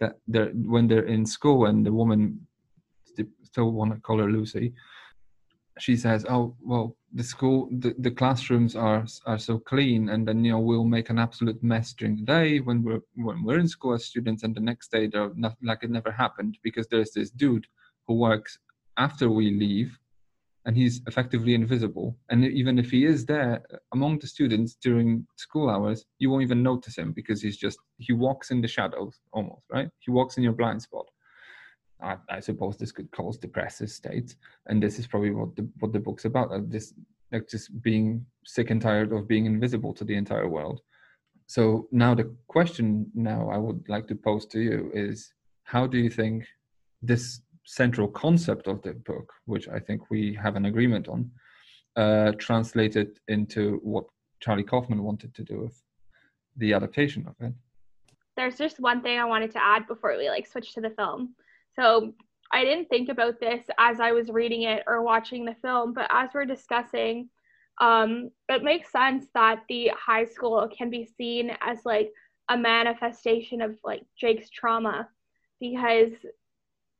[0.00, 2.46] that they're when they're in school and the woman
[3.42, 4.72] still want to call her Lucy,
[5.78, 10.44] she says, "Oh well, the school, the, the classrooms are are so clean, and then
[10.44, 13.68] you know we'll make an absolute mess during the day when we're when we're in
[13.68, 17.12] school as students, and the next day they're not like it never happened because there's
[17.12, 17.66] this dude
[18.06, 18.58] who works
[18.96, 19.98] after we leave,
[20.64, 22.16] and he's effectively invisible.
[22.30, 23.62] And even if he is there
[23.92, 28.12] among the students during school hours, you won't even notice him because he's just he
[28.14, 29.90] walks in the shadows almost, right?
[29.98, 31.06] He walks in your blind spot."
[32.00, 35.92] I, I, suppose this could cause depressive states, and this is probably what the what
[35.92, 36.52] the book's about.
[36.52, 36.92] Uh, this
[37.32, 40.80] like just being sick and tired of being invisible to the entire world.
[41.46, 45.32] So now the question now I would like to pose to you is,
[45.64, 46.44] how do you think
[47.02, 51.30] this central concept of the book, which I think we have an agreement on,
[51.96, 54.04] uh, translated into what
[54.40, 55.82] Charlie Kaufman wanted to do with
[56.56, 57.52] the adaptation of it?
[58.36, 61.34] There's just one thing I wanted to add before we like switch to the film
[61.78, 62.12] so
[62.52, 66.08] I didn't think about this as I was reading it or watching the film, but
[66.10, 67.28] as we're discussing,
[67.80, 72.10] um, it makes sense that the high school can be seen as like
[72.48, 75.08] a manifestation of like Jake's trauma
[75.60, 76.12] because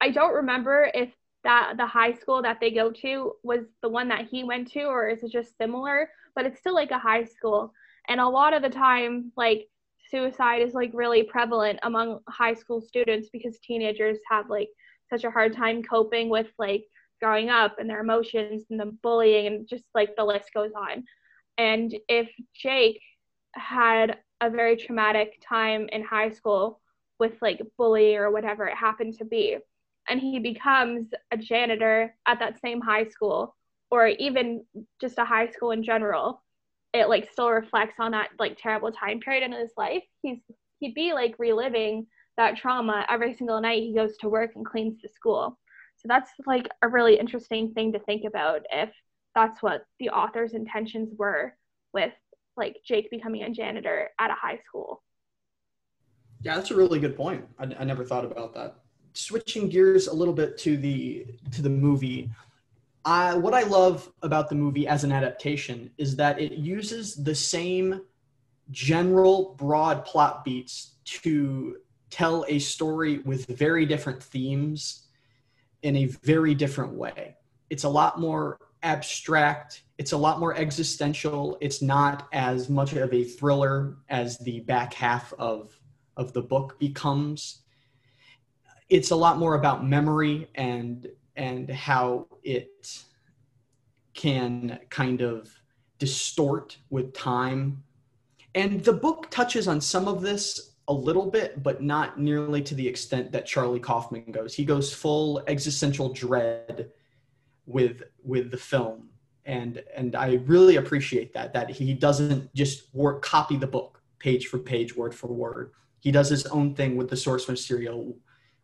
[0.00, 1.10] I don't remember if
[1.44, 4.82] that the high school that they go to was the one that he went to
[4.82, 7.72] or is it just similar but it's still like a high school.
[8.08, 9.66] And a lot of the time like
[10.10, 14.68] suicide is like really prevalent among high school students because teenagers have like
[15.10, 16.84] such a hard time coping with like
[17.20, 21.04] growing up and their emotions and the bullying and just like the list goes on.
[21.58, 23.00] And if Jake
[23.54, 26.80] had a very traumatic time in high school
[27.18, 29.56] with like bullying or whatever it happened to be,
[30.08, 33.56] and he becomes a janitor at that same high school
[33.90, 34.64] or even
[35.00, 36.42] just a high school in general,
[37.00, 40.02] it like still reflects on that like terrible time period in his life.
[40.22, 40.38] He's
[40.80, 42.06] he'd be like reliving
[42.36, 45.58] that trauma every single night he goes to work and cleans the school.
[45.96, 48.90] So that's like a really interesting thing to think about if
[49.34, 51.54] that's what the author's intentions were
[51.92, 52.12] with
[52.56, 55.02] like jake becoming a janitor at a high school.
[56.42, 57.44] Yeah that's a really good point.
[57.58, 58.76] I, I never thought about that.
[59.14, 62.30] Switching gears a little bit to the to the movie,
[63.06, 67.36] I, what I love about the movie as an adaptation is that it uses the
[67.36, 68.00] same
[68.72, 71.76] general broad plot beats to
[72.10, 75.06] tell a story with very different themes
[75.82, 77.36] in a very different way.
[77.70, 81.58] It's a lot more abstract, it's a lot more existential.
[81.60, 85.78] It's not as much of a thriller as the back half of
[86.16, 87.62] of the book becomes.
[88.88, 93.04] It's a lot more about memory and and how it
[94.14, 95.48] can kind of
[95.98, 97.82] distort with time.
[98.54, 102.74] And the book touches on some of this a little bit, but not nearly to
[102.74, 104.54] the extent that Charlie Kaufman goes.
[104.54, 106.90] He goes full existential dread
[107.66, 109.08] with with the film,
[109.44, 114.46] and and I really appreciate that that he doesn't just work copy the book page
[114.46, 115.72] for page, word for word.
[116.00, 118.16] He does his own thing with the source material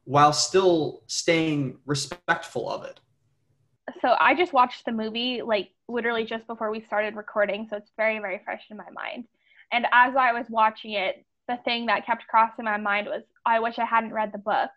[0.04, 3.00] while still staying respectful of it.
[4.00, 7.90] So I just watched the movie like literally just before we started recording, so it's
[7.96, 9.26] very very fresh in my mind.
[9.72, 13.60] And as I was watching it, the thing that kept crossing my mind was I
[13.60, 14.70] wish I hadn't read the book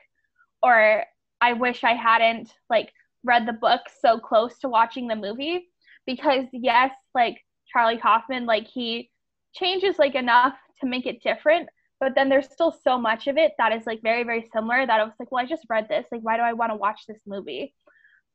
[0.63, 1.03] or
[1.41, 2.91] I wish I hadn't like
[3.23, 5.67] read the book so close to watching the movie
[6.05, 7.37] because yes, like
[7.71, 9.11] Charlie Kaufman like he
[9.53, 13.53] changes like enough to make it different, but then there's still so much of it
[13.57, 16.05] that is like very very similar that I was like, well, I just read this,
[16.11, 17.73] like why do I want to watch this movie?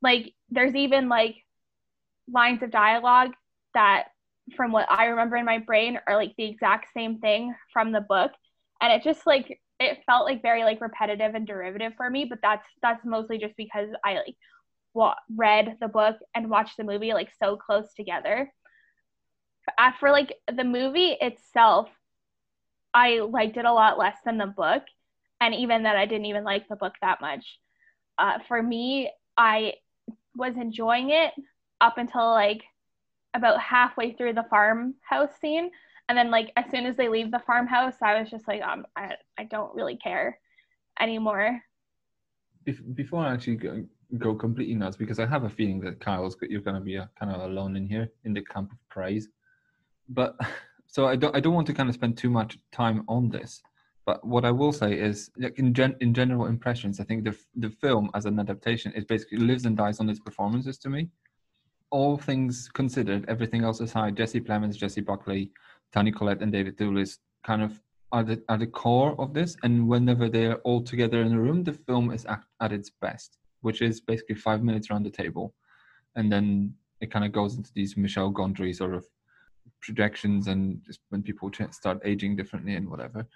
[0.03, 1.37] Like there's even like
[2.33, 3.33] lines of dialogue
[3.75, 4.05] that
[4.57, 8.01] from what I remember in my brain are like the exact same thing from the
[8.01, 8.33] book.
[8.81, 12.39] And it just like it felt like very like repetitive and derivative for me, but
[12.43, 14.37] that's that's mostly just because I like
[14.95, 18.53] wa- read the book and watched the movie like so close together.
[19.79, 21.89] Uh, for like the movie itself,
[22.95, 24.83] I liked it a lot less than the book,
[25.41, 27.59] and even that I didn't even like the book that much.
[28.19, 29.75] Uh, for me, I
[30.37, 31.33] was enjoying it
[31.81, 32.63] up until like
[33.35, 35.71] about halfway through the farmhouse scene
[36.09, 38.85] and then like as soon as they leave the farmhouse i was just like um
[38.97, 40.39] i, I don't really care
[41.01, 41.61] anymore
[42.95, 43.85] before i actually go,
[44.19, 47.09] go completely nuts because i have a feeling that kyle's you're going to be a,
[47.19, 49.29] kind of alone in here in the camp of praise
[50.09, 50.37] but
[50.91, 53.63] so i don't i don't want to kind of spend too much time on this
[54.07, 57.37] but what i will say is like in gen, in general impressions i think the
[57.57, 61.09] the film as an adaptation it basically lives and dies on its performances to me
[61.91, 65.51] all things considered, everything else aside, Jesse Plemons, Jessie Buckley,
[65.93, 67.81] Toni Collette, and David Thewlis kind of
[68.13, 69.57] are the, are the core of this.
[69.63, 73.39] And whenever they're all together in a room, the film is at, at its best,
[73.63, 75.55] which is basically five minutes around the table.
[76.17, 79.05] And then it kind of goes into these Michel Gondry sort of
[79.81, 83.27] projections and just when people start aging differently and whatever.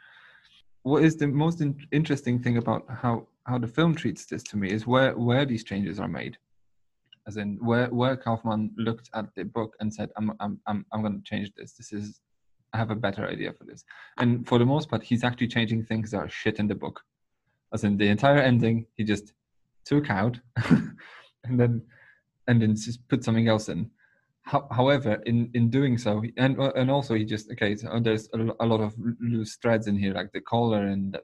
[0.83, 4.57] What is the most in- interesting thing about how, how the film treats this to
[4.57, 6.37] me is where, where these changes are made
[7.27, 11.03] as in where where Kaufman looked at the book and said, "I'm I'm I'm I'm
[11.03, 11.73] going to change this.
[11.73, 12.21] This is
[12.73, 13.85] I have a better idea for this."
[14.19, 17.01] And for the most part, he's actually changing things that are shit in the book.
[17.73, 19.33] As in the entire ending, he just
[19.85, 21.83] took out and then
[22.47, 23.91] and then just put something else in.
[24.45, 28.01] How, however, in in doing so, and uh, and also he just okay, so oh,
[28.01, 31.19] there's a, a lot of loose threads in here, like the caller and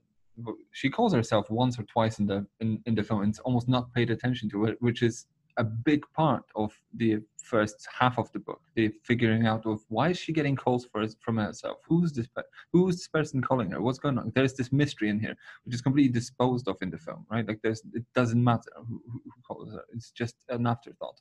[0.73, 3.69] she calls herself once or twice in the in, in the film and it's almost
[3.69, 5.27] not paid attention to it which is
[5.59, 10.09] a big part of the first half of the book the figuring out of why
[10.11, 11.79] is she getting calls for from herself?
[11.87, 12.29] Who's this
[12.73, 13.83] who's this person calling her?
[13.83, 14.33] What's going on?
[14.35, 17.47] There's this mystery in here which is completely disposed of in the film right?
[17.47, 19.83] Like there's it doesn't matter who, who calls her.
[19.93, 21.21] It's just an afterthought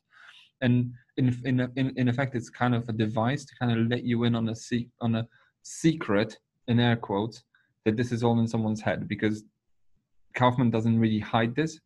[0.60, 4.04] and in, in in in effect it's kind of a device to kind of let
[4.04, 5.26] you in on a se- on a
[5.62, 7.42] secret in air quotes
[7.84, 9.44] that this is all in someone's head because
[10.34, 11.80] Kaufman doesn't really hide this.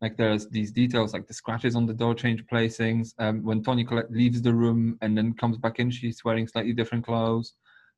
[0.00, 4.10] Like there's these details like the scratches on the door change placings um, when collette
[4.10, 7.54] leaves the room and then comes back in she's wearing slightly different clothes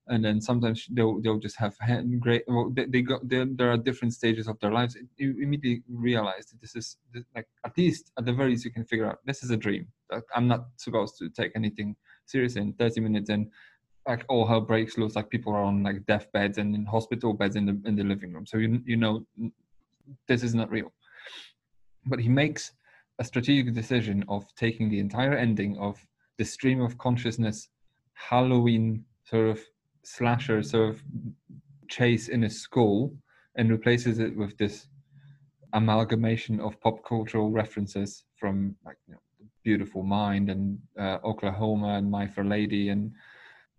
[0.08, 3.76] and then sometimes they'll, they'll just have hand great well, they, they got there are
[3.76, 4.96] different stages of their lives.
[5.16, 6.96] You immediately realize that this is
[7.34, 9.86] like at least at the very least you can figure out this is a dream.
[10.34, 13.50] I'm not supposed to take anything seriously in 30 minutes and
[14.06, 17.32] like all hell breaks loose like people are on like death beds and in hospital
[17.32, 18.46] beds in the in the living room.
[18.46, 19.26] So you you know
[20.28, 20.92] this is not real.
[22.06, 22.72] But he makes
[23.18, 26.04] a strategic decision of taking the entire ending of
[26.36, 27.68] the stream of consciousness
[28.14, 29.60] Halloween sort of
[30.06, 31.02] slasher sort of
[31.88, 33.14] chase in a school
[33.56, 34.88] and replaces it with this
[35.72, 39.20] amalgamation of pop cultural references from like you know,
[39.64, 43.12] Beautiful Mind and uh, Oklahoma and My Fair Lady and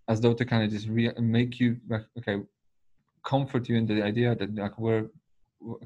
[0.07, 2.41] as though to kind of just re- make you like, okay
[3.25, 5.07] comfort you in the idea that like we're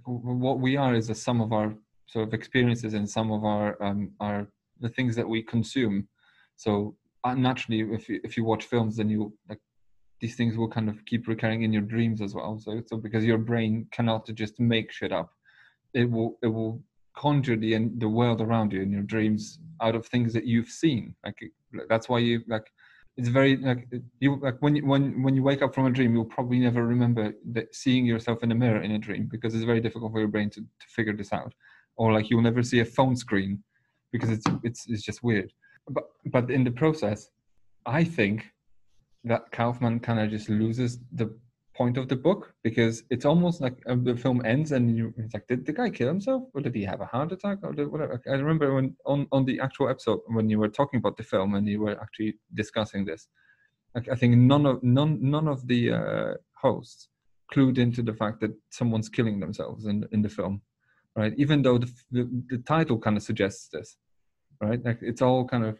[0.06, 1.74] what we are is a sum of our
[2.08, 4.48] sort of experiences and some of our um, our
[4.82, 6.08] the things that we consume.
[6.56, 9.60] So uh, naturally, if you, if you watch films, then you like
[10.22, 12.60] these things will kind of keep recurring in your dreams as well.
[12.60, 15.32] So so because your brain cannot just make shit up,
[15.94, 16.84] it will it will
[17.16, 21.16] conjure the the world around you in your dreams out of things that you've seen.
[21.24, 21.38] Like
[21.88, 22.68] that's why you like
[23.20, 23.88] it's very like
[24.20, 26.86] you like when you when when you wake up from a dream you'll probably never
[26.86, 30.20] remember that seeing yourself in a mirror in a dream because it's very difficult for
[30.20, 31.54] your brain to, to figure this out
[31.98, 33.62] or like you'll never see a phone screen
[34.14, 35.52] because it's it's it's just weird
[35.90, 37.30] but but in the process
[37.86, 38.46] i think
[39.24, 41.34] that kaufman kind of just loses the
[41.76, 45.34] point of the book because it's almost like uh, the film ends and you it's
[45.34, 46.44] like did the guy kill himself?
[46.54, 47.60] Or did he have a heart attack?
[47.64, 48.22] Or did, whatever.
[48.28, 51.56] I remember when on on the actual episode when you were talking about the film
[51.56, 53.28] and you were actually discussing this
[53.96, 57.10] i think none of none none of the uh, hosts
[57.52, 60.62] clued into the fact that someone's killing themselves in in the film
[61.16, 61.34] right?
[61.38, 63.98] Even though the the, the title kind of suggests this
[64.62, 64.84] right?
[64.84, 65.80] Like it's all kind of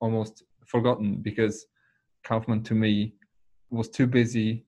[0.00, 1.66] almost forgotten because
[2.24, 3.14] kaufman to me
[3.70, 4.64] was too busy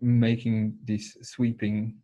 [0.00, 1.96] making these sweeping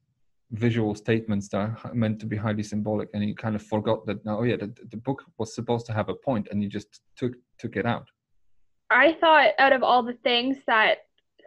[0.53, 4.19] visual statements that are meant to be highly symbolic and you kind of forgot that
[4.27, 7.33] oh yeah the, the book was supposed to have a point and you just took
[7.59, 8.09] took it out.
[8.91, 10.99] I thought out of all the things that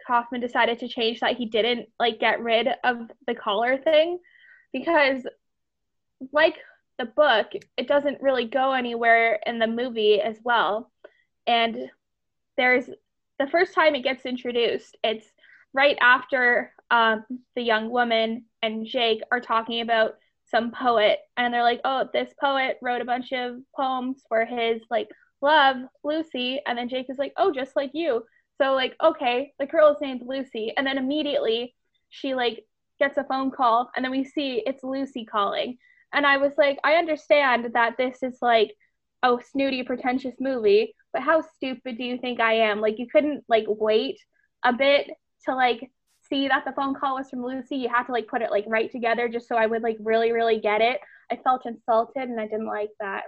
[0.06, 4.18] kaufman decided to change that he didn't like get rid of the caller thing
[4.72, 5.26] because
[6.32, 6.56] like
[6.98, 10.92] the book it doesn't really go anywhere in the movie as well.
[11.48, 11.90] And
[12.56, 12.88] there's
[13.38, 15.26] the first time it gets introduced it's
[15.74, 17.24] right after um,
[17.56, 20.14] the young woman and Jake are talking about
[20.52, 24.82] some poet, and they're like, "Oh, this poet wrote a bunch of poems for his
[24.90, 25.08] like
[25.40, 28.24] love, Lucy," and then Jake is like, "Oh, just like you."
[28.60, 31.74] So like, okay, the girl is named Lucy, and then immediately
[32.10, 32.64] she like
[33.00, 35.78] gets a phone call, and then we see it's Lucy calling,
[36.12, 38.74] and I was like, I understand that this is like
[39.22, 43.44] oh snooty pretentious movie but how stupid do you think i am like you couldn't
[43.48, 44.18] like wait
[44.64, 45.10] a bit
[45.44, 45.90] to like
[46.32, 48.64] see that the phone call was from Lucy, you had to like put it like
[48.66, 50.98] right together just so I would like really, really get it.
[51.30, 53.24] I felt insulted and I didn't like that.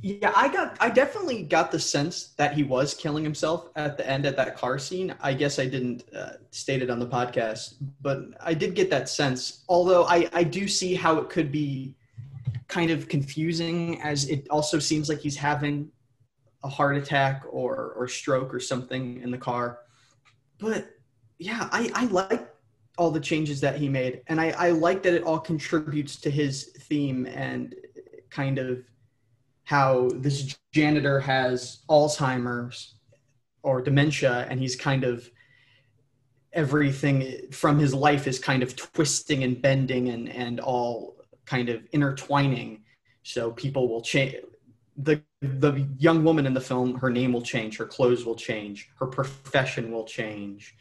[0.00, 4.08] yeah, I got I definitely got the sense that he was killing himself at the
[4.08, 5.14] end at that car scene.
[5.20, 9.08] I guess I didn't uh, state it on the podcast, but I did get that
[9.08, 9.64] sense.
[9.68, 11.94] Although I I do see how it could be
[12.68, 15.90] kind of confusing as it also seems like he's having
[16.62, 19.80] a heart attack or or stroke or something in the car.
[20.58, 20.88] But
[21.38, 22.48] yeah, I, I like
[22.96, 24.22] all the changes that he made.
[24.28, 27.74] And I, I like that it all contributes to his theme and
[28.30, 28.84] kind of
[29.64, 32.94] how this janitor has Alzheimer's
[33.62, 35.28] or dementia and he's kind of
[36.52, 41.86] everything from his life is kind of twisting and bending and, and all kind of
[41.92, 42.82] intertwining
[43.22, 44.36] so people will change
[44.96, 48.90] the the young woman in the film, her name will change, her clothes will change,
[48.98, 50.76] her profession will change.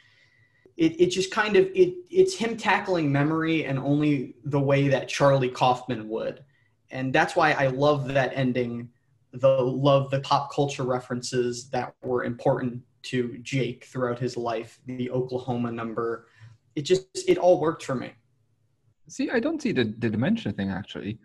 [0.77, 5.07] It, it just kind of it it's him tackling memory and only the way that
[5.07, 6.43] Charlie Kaufman would.
[6.91, 8.89] And that's why I love that ending,
[9.31, 15.09] the love the pop culture references that were important to Jake throughout his life, the
[15.11, 16.27] Oklahoma number.
[16.75, 18.13] It just it all worked for me.
[19.07, 21.19] See, I don't see the, the dementia thing actually.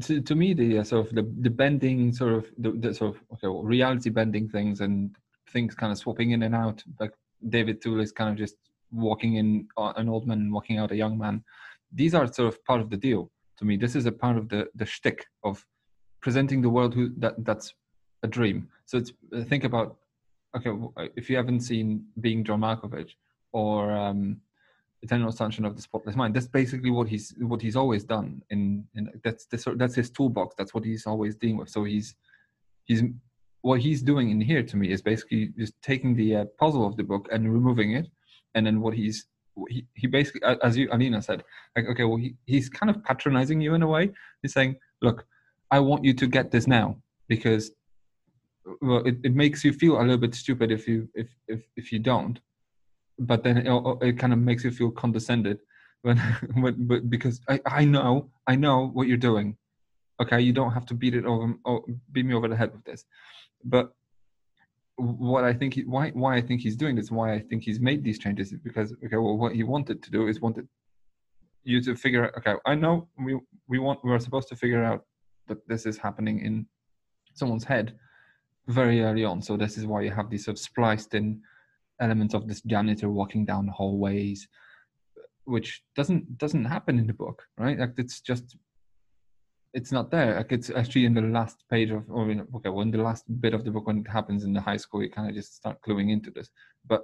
[0.00, 3.14] To, to, me the uh, sort of the, the bending sort of the, the sort
[3.14, 5.14] of okay, well, reality bending things and
[5.50, 7.12] things kind of swapping in and out like
[7.50, 8.56] david Thewlis is kind of just
[8.90, 11.44] walking in uh, an old man and walking out a young man.
[11.92, 13.76] These are sort of part of the deal to me.
[13.76, 15.62] This is a part of the the shtick of
[16.22, 17.74] presenting the world who that that's
[18.22, 18.68] a dream.
[18.86, 19.98] So it's uh, think about
[20.56, 20.70] okay
[21.16, 23.12] if you haven't seen being john malkovich
[23.52, 24.40] or um
[25.02, 26.34] eternal sunshine of the spotless mind.
[26.34, 30.54] That's basically what he's what he's always done and, in that's that's that's his toolbox.
[30.56, 31.68] That's what he's always dealing with.
[31.68, 32.14] So he's
[32.84, 33.02] he's
[33.62, 36.96] what he's doing in here to me is basically just taking the uh, puzzle of
[36.96, 38.06] the book and removing it.
[38.54, 39.26] And then what he's
[39.68, 41.42] he, he basically as you alina said
[41.74, 44.10] like okay well he, he's kind of patronizing you in a way.
[44.42, 45.26] He's saying look
[45.70, 46.96] i want you to get this now
[47.28, 47.72] because
[48.80, 51.92] well it, it makes you feel a little bit stupid if you if if, if
[51.92, 52.40] you don't
[53.18, 55.58] but then it, it kind of makes you feel condescended
[56.02, 56.18] when,
[56.54, 59.56] when but because I, I know I know what you're doing.
[60.20, 62.84] Okay, you don't have to beat it over or beat me over the head with
[62.84, 63.04] this.
[63.64, 63.92] But
[64.96, 67.80] what I think he, why why I think he's doing this, why I think he's
[67.80, 70.66] made these changes is because okay, well, what he wanted to do is wanted
[71.64, 72.24] you to figure.
[72.26, 73.38] Out okay, I know we
[73.68, 75.04] we want we are supposed to figure out
[75.48, 76.66] that this is happening in
[77.34, 77.94] someone's head
[78.68, 79.42] very early on.
[79.42, 81.40] So this is why you have these sort of spliced in
[82.00, 84.48] elements of this janitor walking down the hallways
[85.46, 87.78] which doesn't doesn't happen in the book, right?
[87.78, 88.56] Like it's just
[89.72, 90.36] it's not there.
[90.36, 93.54] Like it's actually in the last page of, or in, okay, in the last bit
[93.54, 95.78] of the book when it happens in the high school, you kind of just start
[95.86, 96.50] cluing into this.
[96.86, 97.02] But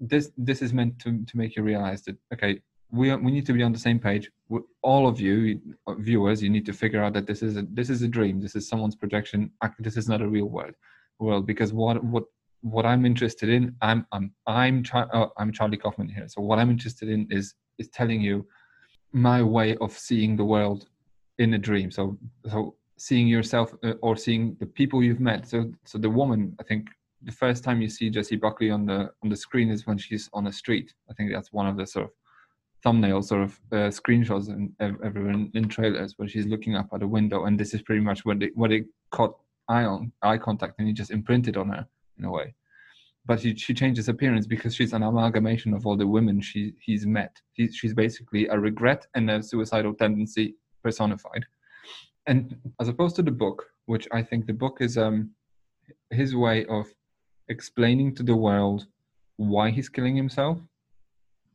[0.00, 3.46] this this is meant to to make you realize that okay, we are, we need
[3.46, 4.30] to be on the same page.
[4.82, 5.60] all of you
[5.98, 8.40] viewers, you need to figure out that this is a this is a dream.
[8.40, 9.52] This is someone's projection.
[9.78, 10.74] This is not a real world.
[11.20, 12.24] World because what what
[12.64, 16.26] what I'm interested in, I'm I'm I'm oh, I'm Charlie Kaufman here.
[16.28, 18.46] So what I'm interested in is is telling you
[19.12, 20.88] my way of seeing the world
[21.38, 21.90] in a dream.
[21.90, 25.46] So so seeing yourself uh, or seeing the people you've met.
[25.46, 26.88] So so the woman, I think
[27.22, 30.30] the first time you see Jessie Buckley on the on the screen is when she's
[30.32, 30.94] on a street.
[31.10, 32.12] I think that's one of the sort of
[32.82, 37.08] thumbnail sort of uh, screenshots and everywhere in, trailers where she's looking up at a
[37.08, 39.36] window, and this is pretty much what they what they caught
[39.68, 41.86] eye on eye contact, and he just imprinted on her
[42.18, 42.54] in a way.
[43.26, 47.40] But she, changes appearance because she's an amalgamation of all the women she he's met.
[47.54, 51.44] He, she's basically a regret and a suicidal tendency personified.
[52.26, 55.30] And as opposed to the book, which I think the book is um
[56.10, 56.86] his way of
[57.48, 58.86] explaining to the world
[59.36, 60.58] why he's killing himself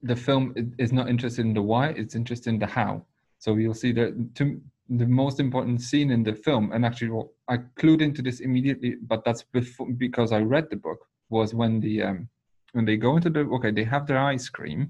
[0.04, 3.04] the film is not interested in the why it's interested in the how
[3.38, 7.32] so you'll see that to, the most important scene in the film and actually well,
[7.48, 11.80] i clued into this immediately but that's before because i read the book was when
[11.80, 12.28] the um
[12.74, 14.90] when they go into the okay they have their ice cream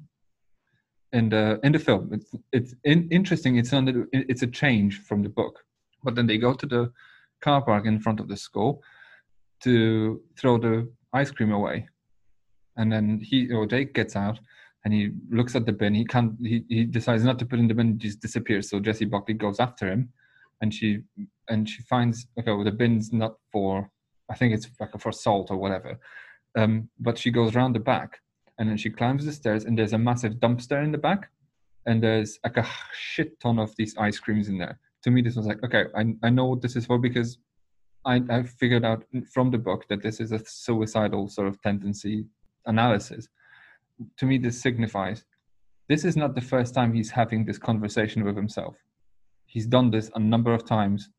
[1.13, 5.23] in the in the film it's it's in, interesting it's the, it's a change from
[5.23, 5.59] the book.
[6.03, 6.91] But then they go to the
[7.41, 8.81] car park in front of the school
[9.63, 11.87] to throw the ice cream away.
[12.77, 14.39] And then he or jake gets out
[14.85, 15.93] and he looks at the bin.
[15.93, 16.35] He can't.
[16.41, 17.99] He, he decides not to put in the bin.
[17.99, 18.69] Just disappears.
[18.69, 20.09] So Jessie Buckley goes after him,
[20.61, 20.99] and she
[21.49, 23.89] and she finds okay, well, the bin's not for.
[24.29, 25.99] I think it's like for salt or whatever.
[26.57, 28.19] Um, but she goes around the back,
[28.57, 31.29] and then she climbs the stairs, and there's a massive dumpster in the back,
[31.85, 34.79] and there's like a shit ton of these ice creams in there.
[35.03, 37.37] To me, this was like okay, I I know what this is for because
[38.05, 42.25] I I figured out from the book that this is a suicidal sort of tendency
[42.65, 43.27] analysis
[44.17, 45.25] to me this signifies
[45.89, 48.75] this is not the first time he's having this conversation with himself.
[49.47, 51.09] He's done this a number of times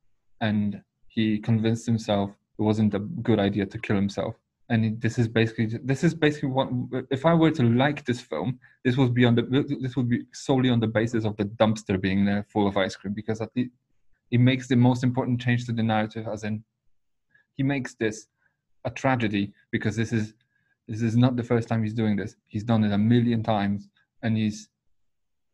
[0.40, 4.36] and he convinced himself it wasn't a good idea to kill himself.
[4.68, 6.68] And this is basically this is basically what
[7.10, 9.42] if i were to like this film this would be on the
[9.80, 12.94] this would be solely on the basis of the dumpster being there full of ice
[12.94, 16.62] cream because at it makes the most important change to the narrative as in
[17.56, 18.28] he makes this
[18.84, 20.34] a tragedy because this is
[20.90, 22.34] this is not the first time he's doing this.
[22.48, 23.88] He's done it a million times,
[24.24, 24.68] and he's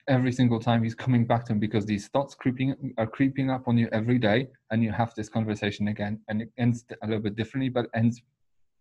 [0.08, 3.68] every single time he's coming back to him because these thoughts creeping are creeping up
[3.68, 7.22] on you every day, and you have this conversation again, and it ends a little
[7.22, 8.22] bit differently, but ends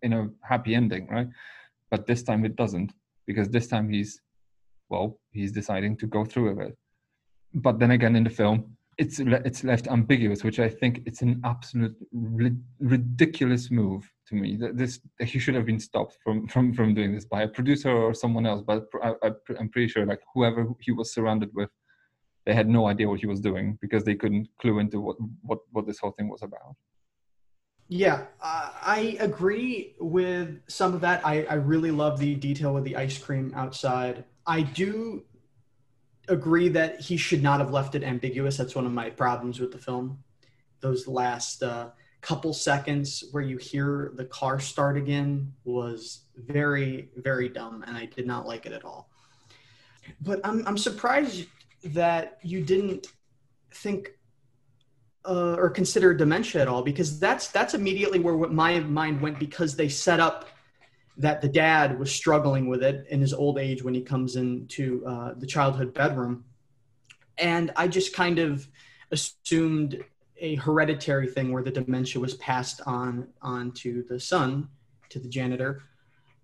[0.01, 1.28] in a happy ending, right?
[1.91, 2.93] But this time it doesn't
[3.28, 4.22] because this time he's
[4.88, 6.78] well, he's deciding to go through with it.
[7.53, 11.41] But then again, in the film, it's it's left ambiguous, which I think it's an
[11.43, 14.56] absolute ri- ridiculous move to me.
[14.56, 17.91] That this he should have been stopped from from from doing this by a producer
[17.91, 18.62] or someone else.
[18.66, 19.14] But I,
[19.60, 21.70] I'm pretty sure like whoever he was surrounded with,
[22.46, 25.60] they had no idea what he was doing because they couldn't clue into what what
[25.72, 26.76] what this whole thing was about.
[27.88, 31.22] Yeah, uh, I agree with some of that.
[31.24, 34.24] I, I really love the detail with the ice cream outside.
[34.48, 35.24] I do
[36.28, 38.57] agree that he should not have left it ambiguous.
[38.57, 40.19] That's one of my problems with the film.
[40.82, 41.89] Those last uh,
[42.21, 48.05] couple seconds where you hear the car start again was very, very dumb, and I
[48.05, 49.09] did not like it at all.
[50.21, 51.47] But I'm, I'm surprised
[51.84, 53.07] that you didn't
[53.71, 54.11] think
[55.28, 59.76] uh, or consider dementia at all because that's that's immediately where my mind went because
[59.76, 60.47] they set up
[61.18, 65.05] that the dad was struggling with it in his old age when he comes into
[65.05, 66.43] uh, the childhood bedroom.
[67.38, 68.68] And I just kind of
[69.11, 70.03] assumed
[70.38, 74.68] a hereditary thing where the dementia was passed on on to the son,
[75.09, 75.84] to the janitor,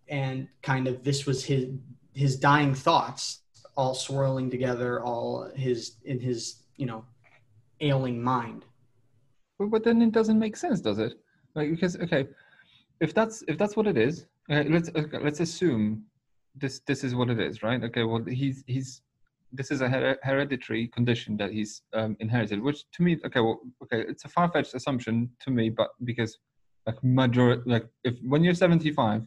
[0.07, 1.69] and kind of this was his
[2.13, 3.39] his dying thoughts
[3.75, 7.05] all swirling together, all his in his you know
[7.79, 8.65] ailing mind.
[9.59, 11.13] But, But then it doesn't make sense, does it?
[11.55, 12.27] Like because okay,
[12.99, 16.05] if that's if that's what it is, okay, let's okay, let's assume
[16.55, 17.83] this this is what it is, right?
[17.83, 19.01] Okay, well he's he's
[19.53, 23.59] this is a her- hereditary condition that he's um, inherited, which to me, okay, well,
[23.83, 26.37] okay, it's a far fetched assumption to me, but because
[26.85, 29.23] like majority, like if when you're 75,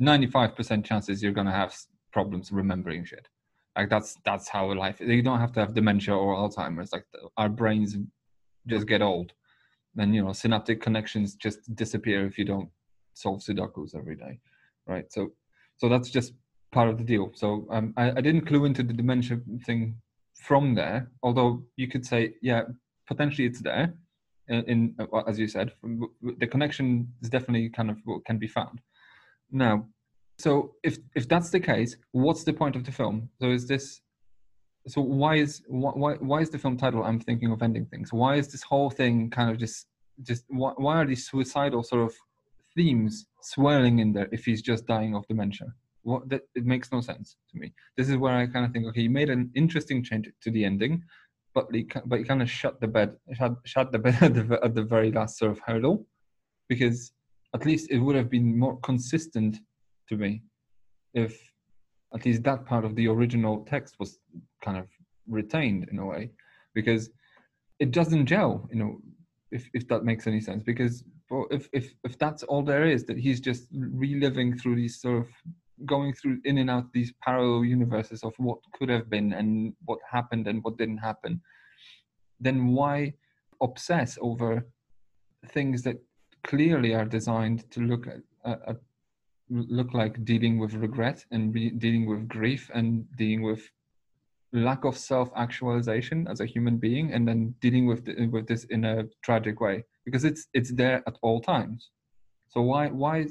[0.00, 1.74] 95% chances you're gonna have
[2.12, 3.28] problems remembering shit.
[3.76, 5.00] Like that's that's how life.
[5.00, 6.92] You don't have to have dementia or Alzheimer's.
[6.92, 7.06] Like
[7.38, 7.96] our brains
[8.66, 9.32] just get old,
[9.96, 12.68] and you know synaptic connections just disappear if you don't
[13.14, 14.38] solve Sudokus every day,
[14.86, 15.10] right?
[15.12, 15.32] So,
[15.76, 16.34] so that's just
[16.72, 17.32] part of the deal.
[17.34, 19.96] So um, I, I didn't clue into the dementia thing
[20.34, 22.62] from there, although you could say, yeah,
[23.06, 23.94] potentially it's there.
[24.48, 25.72] In, in uh, as you said,
[26.38, 28.80] the connection is definitely kind of what can be found.
[29.50, 29.86] Now,
[30.38, 33.28] so if if that's the case, what's the point of the film?
[33.40, 34.00] So is this
[34.86, 38.36] so why is why why is the film title i'm thinking of ending things why
[38.36, 39.86] is this whole thing kind of just
[40.22, 42.14] just why, why are these suicidal sort of
[42.76, 45.66] themes swirling in there if he's just dying of dementia.
[46.02, 47.72] What that it makes no sense to me.
[47.96, 50.64] This is where i kind of think okay you made an interesting change to the
[50.64, 51.02] ending
[51.54, 54.60] but you, but you kind of shut the bed shut, shut the bed at the,
[54.64, 56.06] at the very last sort of hurdle
[56.68, 57.12] because
[57.54, 59.58] at least it would have been more consistent
[60.08, 60.42] to me
[61.14, 61.38] if
[62.14, 64.18] at least that part of the original text was
[64.64, 64.86] kind of
[65.28, 66.30] retained in a way
[66.74, 67.10] because
[67.78, 68.98] it doesn't gel you know
[69.50, 71.04] if, if that makes any sense because
[71.50, 75.28] if, if if that's all there is that he's just reliving through these sort of
[75.86, 79.98] going through in and out these parallel universes of what could have been and what
[80.10, 81.40] happened and what didn't happen
[82.40, 83.12] then why
[83.60, 84.66] obsess over
[85.48, 85.96] things that
[86.44, 88.76] clearly are designed to look at, at
[89.50, 93.70] look like dealing with regret and re- dealing with grief and dealing with
[94.52, 98.84] lack of self-actualization as a human being and then dealing with the, with this in
[98.84, 101.90] a tragic way because it's it's there at all times.
[102.48, 103.26] So why why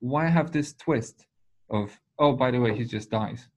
[0.00, 1.26] why have this twist
[1.70, 3.48] of oh by the way he just dies?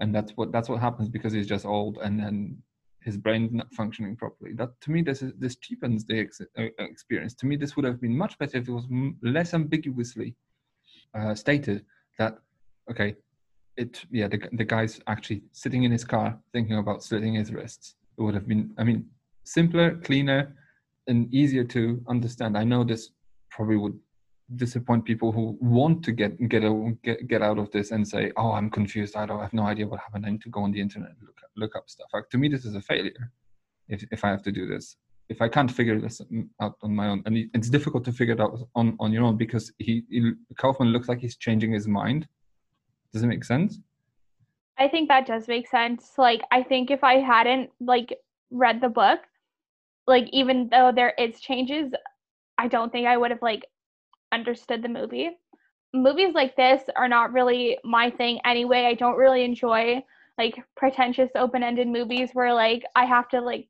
[0.00, 2.58] And that's what that's what happens because he's just old and then
[3.00, 4.52] his brain's not functioning properly.
[4.54, 7.34] That to me this is this cheapens the ex- uh, experience.
[7.36, 10.36] To me this would have been much better if it was m- less ambiguously
[11.14, 11.84] uh, stated
[12.18, 12.38] that
[12.90, 13.14] okay
[13.76, 17.94] it yeah the, the guy's actually sitting in his car thinking about slitting his wrists.
[18.18, 19.06] It would have been i mean
[19.44, 20.54] simpler cleaner
[21.08, 23.10] and easier to understand i know this
[23.50, 23.98] probably would
[24.56, 28.32] disappoint people who want to get get a, get, get out of this and say
[28.36, 30.62] oh i'm confused i don't I have no idea what happened i need to go
[30.62, 33.32] on the internet and look, look up stuff like, to me this is a failure
[33.88, 34.96] if, if i have to do this
[35.28, 36.20] if I can't figure this
[36.60, 39.36] out on my own, and it's difficult to figure it out on, on your own
[39.36, 42.26] because he, he Kaufman looks like he's changing his mind.
[43.12, 43.78] Does it make sense?
[44.78, 46.12] I think that does make sense.
[46.16, 48.16] Like I think if I hadn't like
[48.50, 49.20] read the book,
[50.08, 51.92] like even though there is changes,
[52.58, 53.64] I don't think I would have like
[54.32, 55.30] understood the movie.
[55.94, 58.86] Movies like this are not really my thing anyway.
[58.86, 60.02] I don't really enjoy
[60.38, 63.68] like pretentious open-ended movies where like I have to like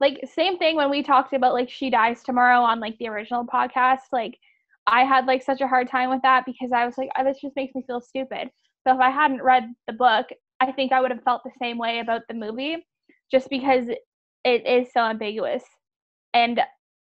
[0.00, 3.44] like same thing when we talked about like she dies tomorrow on like the original
[3.44, 4.38] podcast like
[4.86, 7.40] i had like such a hard time with that because i was like oh, this
[7.40, 8.50] just makes me feel stupid
[8.86, 10.26] so if i hadn't read the book
[10.60, 12.86] i think i would have felt the same way about the movie
[13.30, 13.84] just because
[14.44, 15.64] it is so ambiguous
[16.34, 16.60] and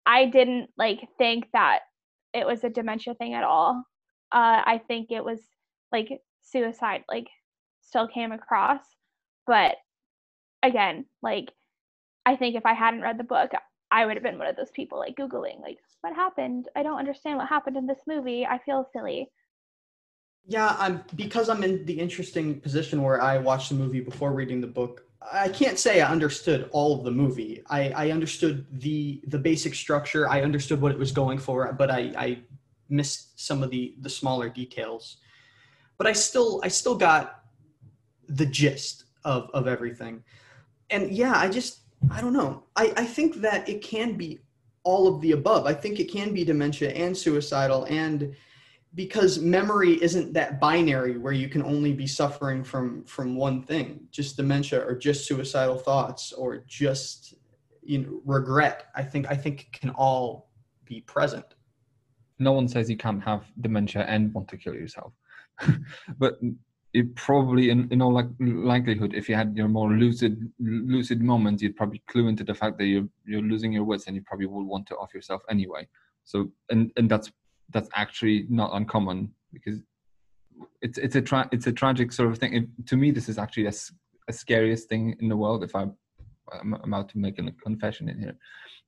[0.06, 1.80] i didn't like think that
[2.34, 3.82] it was a dementia thing at all
[4.32, 5.40] uh i think it was
[5.92, 6.08] like
[6.42, 7.26] suicide like
[7.82, 8.82] still came across
[9.46, 9.76] but
[10.62, 11.52] again like
[12.28, 13.52] I think if I hadn't read the book,
[13.90, 16.68] I would have been one of those people like Googling, like, what happened?
[16.76, 18.44] I don't understand what happened in this movie.
[18.44, 19.30] I feel silly.
[20.46, 24.60] Yeah, I'm because I'm in the interesting position where I watched the movie before reading
[24.60, 25.07] the book.
[25.32, 27.62] I can't say I understood all of the movie.
[27.68, 30.28] I, I understood the the basic structure.
[30.28, 32.38] I understood what it was going for, but I, I
[32.88, 35.18] missed some of the the smaller details.
[35.96, 37.44] But I still I still got
[38.28, 40.22] the gist of of everything.
[40.90, 42.64] And yeah, I just I don't know.
[42.76, 44.38] I, I think that it can be
[44.84, 45.66] all of the above.
[45.66, 48.34] I think it can be dementia and suicidal and
[48.94, 54.08] because memory isn't that binary where you can only be suffering from from one thing,
[54.10, 57.34] just dementia or just suicidal thoughts or just
[57.82, 58.86] you know regret.
[58.94, 60.50] I think I think can all
[60.84, 61.44] be present.
[62.38, 65.12] No one says you can't have dementia and want to kill yourself.
[66.18, 66.38] but
[66.94, 71.62] it probably in, in all like likelihood if you had your more lucid lucid moments
[71.62, 74.46] you'd probably clue into the fact that you're you're losing your wits and you probably
[74.46, 75.86] would want to off yourself anyway
[76.24, 77.30] so and and that's
[77.70, 79.80] that's actually not uncommon because
[80.82, 82.54] it's it's a tra- it's a tragic sort of thing.
[82.54, 83.72] It, to me this is actually a,
[84.28, 85.86] a scariest thing in the world if I,
[86.60, 88.36] i'm about to make a confession in here.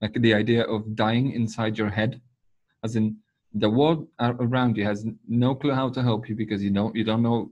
[0.00, 2.20] Like the idea of dying inside your head
[2.84, 3.16] as in
[3.54, 7.04] the world around you has no clue how to help you because you don't you
[7.04, 7.50] don't know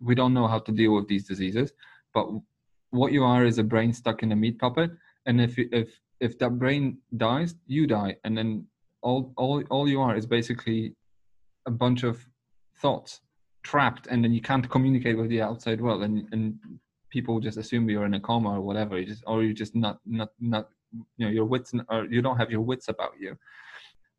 [0.00, 1.72] we don't know how to deal with these diseases
[2.12, 2.26] but
[2.90, 4.90] what you are is a brain stuck in a meat puppet
[5.26, 5.88] and if if
[6.18, 8.66] if that brain dies you die and then
[9.02, 10.94] all all all you are is basically
[11.66, 12.26] a bunch of
[12.80, 13.20] thoughts
[13.62, 16.58] trapped and then you can't communicate with the outside world and and
[17.10, 18.98] people just assume you're in a coma or whatever.
[18.98, 20.68] You just or you just not not not
[21.16, 23.36] you know your wits or you don't have your wits about you.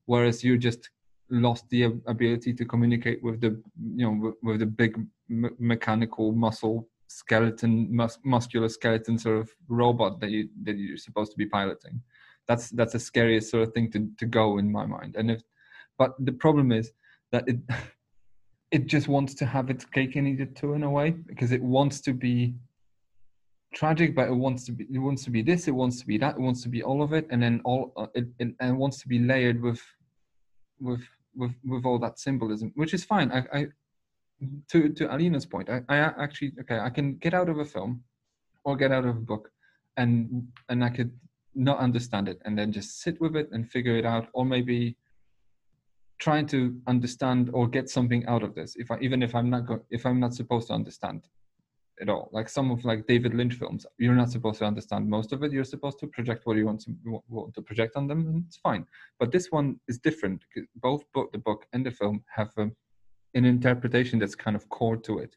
[0.05, 0.89] Whereas you just
[1.29, 3.61] lost the ability to communicate with the
[3.95, 10.19] you know with, with the big mechanical muscle skeleton mus- muscular skeleton sort of robot
[10.19, 12.01] that you that you're supposed to be piloting
[12.51, 15.15] that's that's the scariest sort of thing to, to go in my mind.
[15.15, 15.41] And if
[15.97, 16.91] but the problem is
[17.31, 17.59] that it
[18.75, 21.51] it just wants to have its cake and eat it too in a way because
[21.51, 22.53] it wants to be
[23.73, 26.17] tragic but it wants to be it wants to be this it wants to be
[26.17, 28.77] that it wants to be all of it and then all uh, it, it and
[28.77, 29.81] wants to be layered with
[30.79, 31.03] with
[31.35, 33.31] with with all that symbolism which is fine.
[33.31, 33.67] I i
[34.71, 38.03] to to alina's point i i actually okay i can get out of a film
[38.65, 39.51] or get out of a book
[39.97, 41.11] and and i could
[41.55, 44.95] not understand it and then just sit with it and figure it out or maybe
[46.19, 48.75] trying to understand or get something out of this.
[48.75, 51.27] If i even if i'm not go, if i'm not supposed to understand
[52.01, 55.33] at all like some of like david lynch films you're not supposed to understand most
[55.33, 55.51] of it.
[55.51, 56.95] You're supposed to project what you want to
[57.27, 58.85] want to project on them and it's fine.
[59.19, 60.43] But this one is different.
[60.75, 62.69] Both book the book and the film have a,
[63.33, 65.35] an interpretation that's kind of core to it.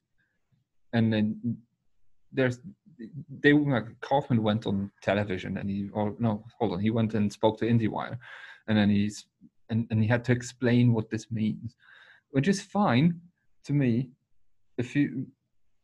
[0.93, 1.59] And then
[2.33, 2.61] there's
[3.41, 7.33] they like Kaufman went on television and he or no hold on he went and
[7.33, 8.19] spoke to IndieWire
[8.69, 9.27] and then he's
[9.71, 11.77] and, and he had to explain what this means
[12.31, 13.21] which is fine
[13.65, 14.09] to me
[14.79, 15.27] if you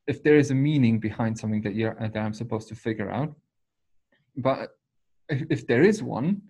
[0.07, 3.33] if there is a meaning behind something that you're that I'm supposed to figure out.
[4.37, 4.71] But
[5.29, 6.43] if, if there is one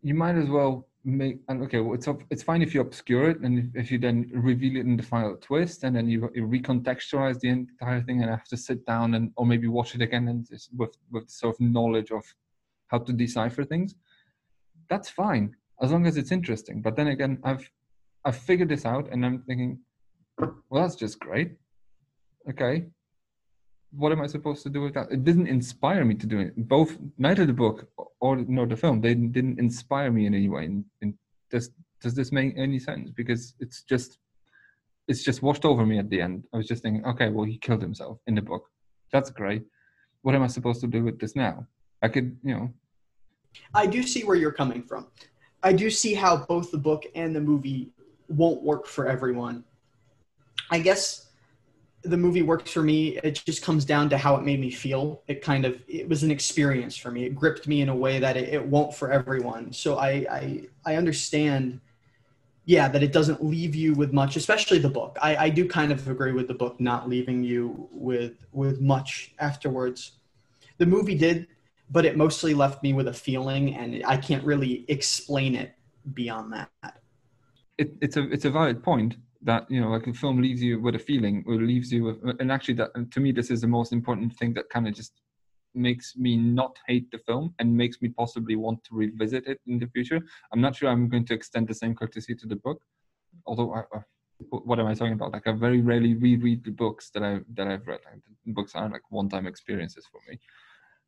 [0.00, 3.40] you might as well make and okay well it's it's fine if you obscure it
[3.40, 6.46] and if, if you then reveal it in the final twist and then you, you
[6.46, 10.02] recontextualize the entire thing and I have to sit down and or maybe watch it
[10.02, 10.46] again and
[10.76, 12.24] with with sort of knowledge of
[12.88, 13.94] how to decipher things.
[14.90, 16.82] That's fine as long as it's interesting.
[16.82, 17.70] But then again i've
[18.24, 19.78] i've figured this out and i'm thinking
[20.38, 21.52] well that's just great.
[22.50, 22.86] Okay
[23.90, 25.10] what am I supposed to do with that?
[25.10, 26.68] It didn't inspire me to do it.
[26.68, 27.88] Both neither the book
[28.20, 30.66] or nor the film they didn't inspire me in any way.
[30.66, 31.14] And, and
[31.50, 31.70] does
[32.00, 33.10] does this make any sense?
[33.10, 34.18] Because it's just
[35.08, 36.44] it's just washed over me at the end.
[36.52, 38.64] I was just thinking, okay, well he killed himself in the book.
[39.12, 39.62] That's great.
[40.22, 41.66] What am I supposed to do with this now?
[42.02, 42.70] I could, you know.
[43.74, 45.06] I do see where you're coming from.
[45.62, 47.90] I do see how both the book and the movie
[48.28, 49.64] won't work for everyone.
[50.70, 51.27] I guess
[52.02, 55.22] the movie works for me it just comes down to how it made me feel.
[55.26, 57.24] It kind of it was an experience for me.
[57.24, 59.72] It gripped me in a way that it, it won't for everyone.
[59.72, 61.80] So I, I i understand
[62.64, 65.18] yeah that it doesn't leave you with much especially the book.
[65.20, 69.34] I i do kind of agree with the book not leaving you with with much
[69.38, 70.12] afterwards.
[70.78, 71.48] The movie did
[71.90, 75.74] but it mostly left me with a feeling and i can't really explain it
[76.12, 77.00] beyond that.
[77.78, 80.80] It, it's a it's a valid point that you know like a film leaves you
[80.80, 83.66] with a feeling or leaves you with and actually that to me this is the
[83.68, 85.12] most important thing that kind of just
[85.74, 89.78] makes me not hate the film and makes me possibly want to revisit it in
[89.78, 90.20] the future.
[90.52, 92.80] I'm not sure i'm going to extend the same courtesy to the book
[93.46, 94.00] although I, I,
[94.50, 95.32] what am i talking about?
[95.32, 98.00] Like i very rarely reread the books that i that i've read.
[98.10, 100.38] Like books are like one-time experiences for me.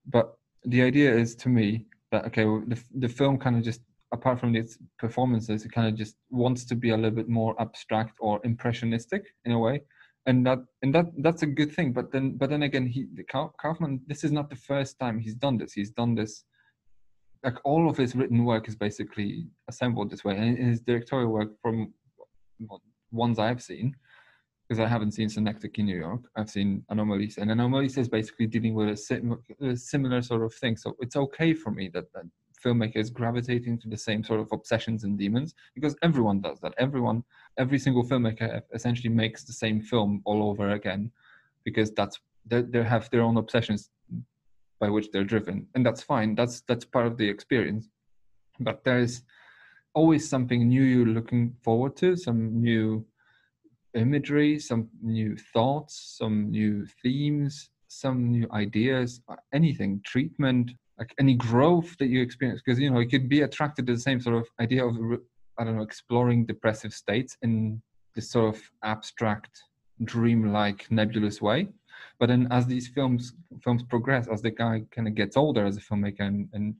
[0.06, 3.80] But the idea is to me that okay the, the film kind of just
[4.12, 7.60] apart from its performances, it kind of just wants to be a little bit more
[7.60, 9.82] abstract or impressionistic in a way,
[10.26, 11.92] and that and that that's a good thing.
[11.92, 13.06] But then but then again, he
[13.60, 14.00] Kaufman.
[14.06, 15.72] This is not the first time he's done this.
[15.72, 16.44] He's done this.
[17.42, 21.50] Like all of his written work is basically assembled this way, and his directorial work,
[21.62, 21.92] from
[23.10, 23.96] ones I've seen,
[24.68, 26.22] because I haven't seen Synecdoche in New York.
[26.36, 30.54] I've seen Anomalisa, and Anomalisa is basically dealing with a, sim- a, similar sort of
[30.54, 30.76] thing.
[30.76, 32.24] So it's okay for me that, that
[32.64, 36.74] filmmakers gravitating to the same sort of obsessions and demons because everyone does that.
[36.78, 37.24] Everyone
[37.58, 41.10] every single filmmaker essentially makes the same film all over again
[41.64, 43.90] because that's they, they have their own obsessions
[44.78, 45.66] by which they're driven.
[45.74, 46.34] And that's fine.
[46.34, 47.88] That's that's part of the experience.
[48.58, 49.22] But there's
[49.94, 53.04] always something new you're looking forward to some new
[53.94, 59.20] imagery some new thoughts some new themes some new ideas
[59.52, 60.00] anything.
[60.04, 60.70] Treatment
[61.00, 64.00] like any growth that you experience because you know you could be attracted to the
[64.00, 64.94] same sort of idea of
[65.58, 67.82] i don't know exploring depressive states in
[68.14, 69.62] this sort of abstract
[70.04, 71.68] dream-like nebulous way.
[72.18, 75.76] But then as these films films progress as the guy kind of gets older as
[75.76, 76.74] a filmmaker and and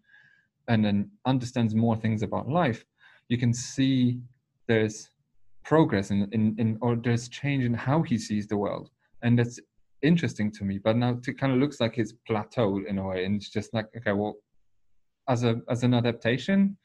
[0.68, 2.84] and then understands more things about life
[3.30, 4.20] you can see
[4.66, 5.08] there's
[5.64, 8.90] progress in, in, in or there's change in how he sees the world.
[9.22, 9.58] And that's
[10.02, 10.78] interesting to me.
[10.78, 13.72] But now it kind of looks like it's plateaued in a way, and it's just
[13.74, 14.36] like okay, well,
[15.28, 16.76] as a as an adaptation,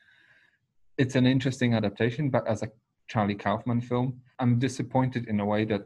[0.97, 2.29] it's an interesting adaptation.
[2.29, 2.69] But as a
[3.07, 5.85] Charlie Kaufman film, I'm disappointed in a way that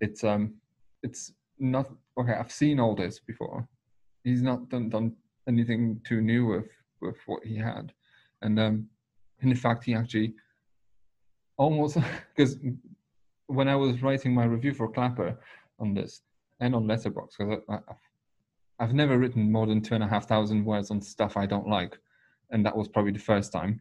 [0.00, 0.54] it's um
[1.02, 2.32] it's not okay.
[2.32, 3.68] I've seen all this before.
[4.24, 5.16] He's not done done
[5.48, 6.68] anything too new with
[7.00, 7.92] with what he had,
[8.42, 8.88] and um,
[9.40, 10.34] in fact, he actually
[11.56, 11.98] almost
[12.34, 12.58] because
[13.46, 15.38] when I was writing my review for Clapper
[15.78, 16.22] on this
[16.60, 17.60] and on Letterboxd because
[18.78, 21.68] I've never written more than two and a half thousand words on stuff I don't
[21.68, 21.96] like,
[22.50, 23.80] and that was probably the first time.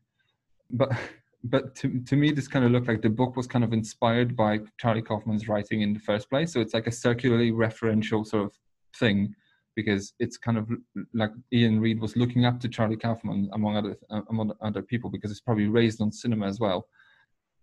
[0.69, 0.91] But
[1.43, 4.35] but to to me, this kind of looked like the book was kind of inspired
[4.35, 6.53] by Charlie Kaufman's writing in the first place.
[6.53, 8.53] So it's like a circularly referential sort of
[8.97, 9.35] thing
[9.75, 10.69] because it's kind of
[11.13, 15.09] like Iain Reid was looking up to Charlie Kaufman among other uh, among other people
[15.09, 16.87] because it's probably raised on cinema as well,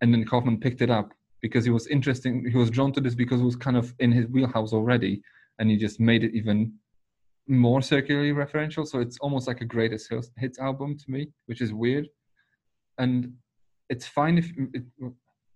[0.00, 1.12] and then Kaufman picked it up
[1.42, 2.48] because he was interesting.
[2.50, 5.22] He was drawn to this because it was kind of in his wheelhouse already,
[5.58, 6.72] and he just made it even
[7.48, 8.86] more circularly referential.
[8.86, 12.08] So it's almost like a greatest hits album to me, which is weird,
[12.98, 13.32] and
[13.88, 14.84] it's fine if it,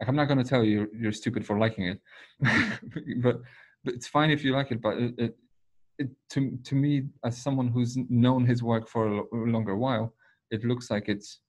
[0.01, 2.01] like I'm not going to tell you you're, stupid for liking it,
[3.23, 3.41] but
[3.85, 4.81] but it's fine if you like it.
[4.81, 5.37] But it, it,
[5.99, 10.15] it, to to me, as someone who's known his work for a, a longer while,
[10.51, 11.41] it looks like it's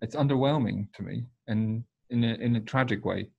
[0.00, 3.30] it's underwhelming to me, and in a in a tragic way,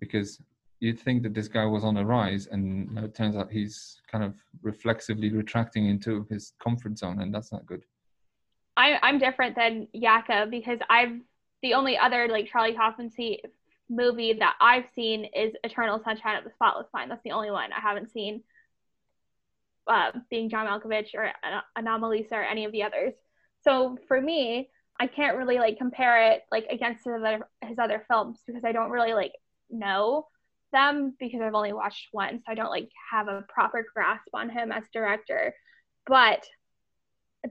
[0.00, 0.40] because
[0.80, 4.24] you'd think that this guy was on a rise, and it turns out he's kind
[4.24, 7.84] of reflexively retracting into his comfort zone, and that's not good.
[8.76, 11.20] I, I'm different than Yaka because I've
[11.62, 13.42] the only other like Charlie Kaufman see,
[13.90, 17.10] movie that I've seen is Eternal Sunshine of the Spotless Mind.
[17.10, 18.42] That's the only one I haven't seen.
[19.86, 21.30] Uh, being John Malkovich or
[21.76, 23.12] Anomalisa or any of the others.
[23.62, 28.04] So for me, I can't really like compare it like against his other, his other
[28.08, 29.32] films because I don't really like
[29.72, 30.26] know
[30.72, 34.50] them because I've only watched one, so I don't like have a proper grasp on
[34.50, 35.54] him as director.
[36.06, 36.44] But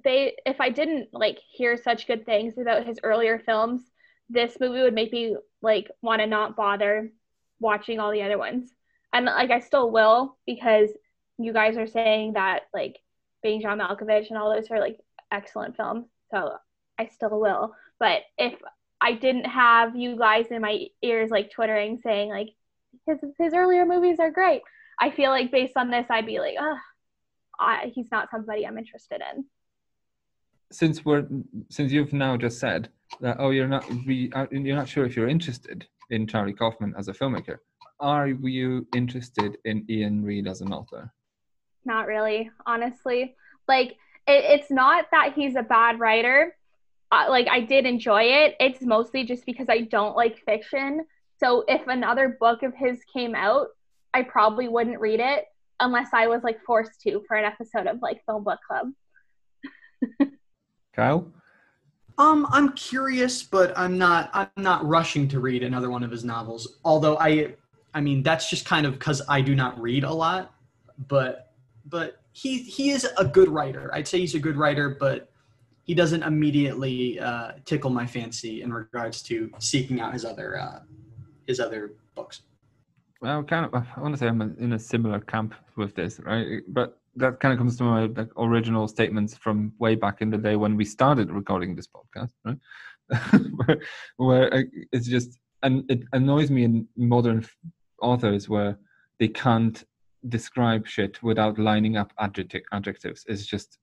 [0.04, 3.82] they if I didn't like hear such good things about his earlier films,
[4.30, 7.12] this movie would make me like want to not bother
[7.60, 8.72] watching all the other ones.
[9.12, 10.90] And like I still will because
[11.38, 12.98] you guys are saying that like
[13.42, 15.00] being John Malkovich and all those are like
[15.32, 16.06] excellent films.
[16.32, 16.54] So
[16.98, 17.74] I still will.
[18.00, 18.54] But if
[19.02, 22.50] I didn't have you guys in my ears like twittering saying like
[23.08, 24.62] his his earlier movies are great,
[25.00, 26.78] I feel like based on this I'd be like, oh,
[27.60, 29.46] I, he's not somebody I'm interested in.
[30.72, 31.28] Since we're
[31.70, 32.90] since you've now just said
[33.22, 36.94] that oh you're not re, uh, you're not sure if you're interested in Charlie Kaufman
[36.98, 37.58] as a filmmaker,
[38.00, 41.12] are you interested in Iain Reid as an author?
[41.86, 43.36] Not really, honestly.
[43.68, 43.92] Like
[44.28, 46.56] it, it's not that he's a bad writer.
[47.12, 48.56] Uh, like I did enjoy it.
[48.60, 51.06] It's mostly just because I don't like fiction.
[51.40, 53.68] So if another book of his came out,
[54.14, 55.46] I probably wouldn't read it
[55.80, 58.92] unless I was like forced to for an episode of like Film Book Club.
[60.94, 61.32] Kyle?
[62.18, 64.30] Um, I'm curious, but I'm not.
[64.34, 66.80] I'm not rushing to read another one of his novels.
[66.84, 67.56] Although I,
[67.94, 70.54] I mean, that's just kind of because I do not read a lot.
[71.08, 71.54] But,
[71.86, 73.90] but he he is a good writer.
[73.94, 75.29] I'd say he's a good writer, but
[75.90, 80.82] he doesn't immediately uh, tickle my fancy in regards to seeking out his other uh,
[81.48, 82.44] his other books.
[83.22, 83.74] Well, kind of.
[83.74, 86.62] I want to say I'm in a similar camp with this, right?
[86.68, 90.38] But that kind of comes to my like original statements from way back in the
[90.38, 92.60] day when we started recording this podcast, right?
[93.58, 93.78] where,
[94.18, 97.44] where it's just and it annoys me in modern
[98.00, 98.78] authors where
[99.20, 99.86] they can't
[100.28, 103.26] describe shit without lining up adjective, adjectives.
[103.28, 103.80] It's just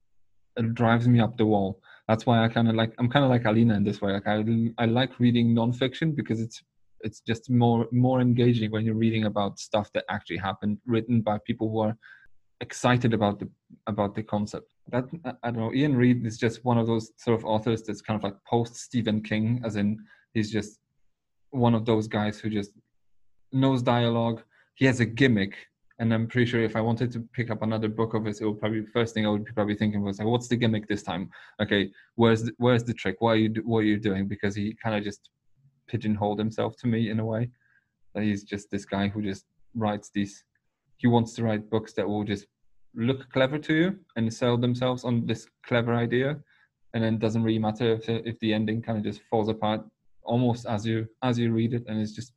[0.56, 1.80] it drives me up the wall.
[2.08, 4.12] That's why I kind of like I'm kind of like Alina in this way.
[4.12, 4.44] Like I
[4.78, 6.62] I like reading nonfiction because it's
[7.00, 11.38] it's just more more engaging when you're reading about stuff that actually happened, written by
[11.46, 11.96] people who are
[12.60, 13.48] excited about the
[13.86, 14.66] about the concept.
[14.88, 15.04] That
[15.42, 15.72] I don't know.
[15.72, 18.76] Iain Reid is just one of those sort of authors that's kind of like post
[18.76, 19.98] Stephen King, as in
[20.32, 20.78] he's just
[21.50, 22.72] one of those guys who just
[23.52, 24.42] knows dialogue.
[24.74, 25.56] He has a gimmick,
[25.98, 28.46] and I'm pretty sure if I wanted to pick up another book of his, it
[28.46, 31.02] would probably first thing I would be probably thinking was like, what's the gimmick this
[31.02, 31.30] time?
[31.60, 33.16] Okay, where's the, where's the trick?
[33.20, 34.28] Why are you what are you doing?
[34.28, 35.30] Because he kind of just
[35.86, 37.50] pigeonholed himself to me in a way.
[38.14, 40.44] That he's just this guy who just writes these
[40.98, 42.46] he wants to write books that will just
[42.94, 46.38] look clever to you and sell themselves on this clever idea
[46.94, 49.82] and then doesn't really matter if, if the ending kind of just falls apart
[50.22, 52.32] almost as you as you read it and it's just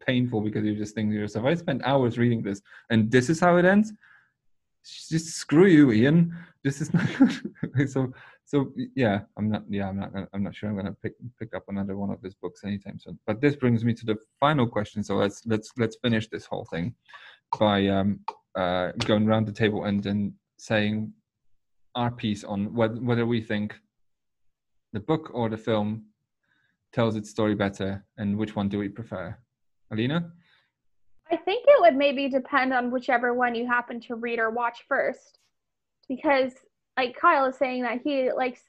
[0.00, 3.40] painful because you just think to yourself i spent hours reading this and this is
[3.40, 3.92] how it ends?
[5.10, 6.34] Just screw you Iain.
[6.64, 7.06] This is not
[7.88, 8.12] so
[8.46, 11.64] so yeah i'm not yeah i'm not i'm not sure i'm gonna pick pick up
[11.68, 13.18] another one of his books anytime soon.
[13.26, 16.64] But this brings me to the final question so let's let's let's finish this whole
[16.64, 16.94] thing
[17.58, 18.20] by um,
[18.54, 21.12] uh, going around the table and then saying
[21.94, 23.74] our piece on whether, whether we think
[24.92, 26.04] the book or the film
[26.92, 29.36] tells its story better and which one do we prefer
[29.92, 30.32] alina
[31.30, 34.84] i think it would maybe depend on whichever one you happen to read or watch
[34.88, 35.38] first
[36.08, 36.52] because
[36.96, 38.60] like kyle is saying that he likes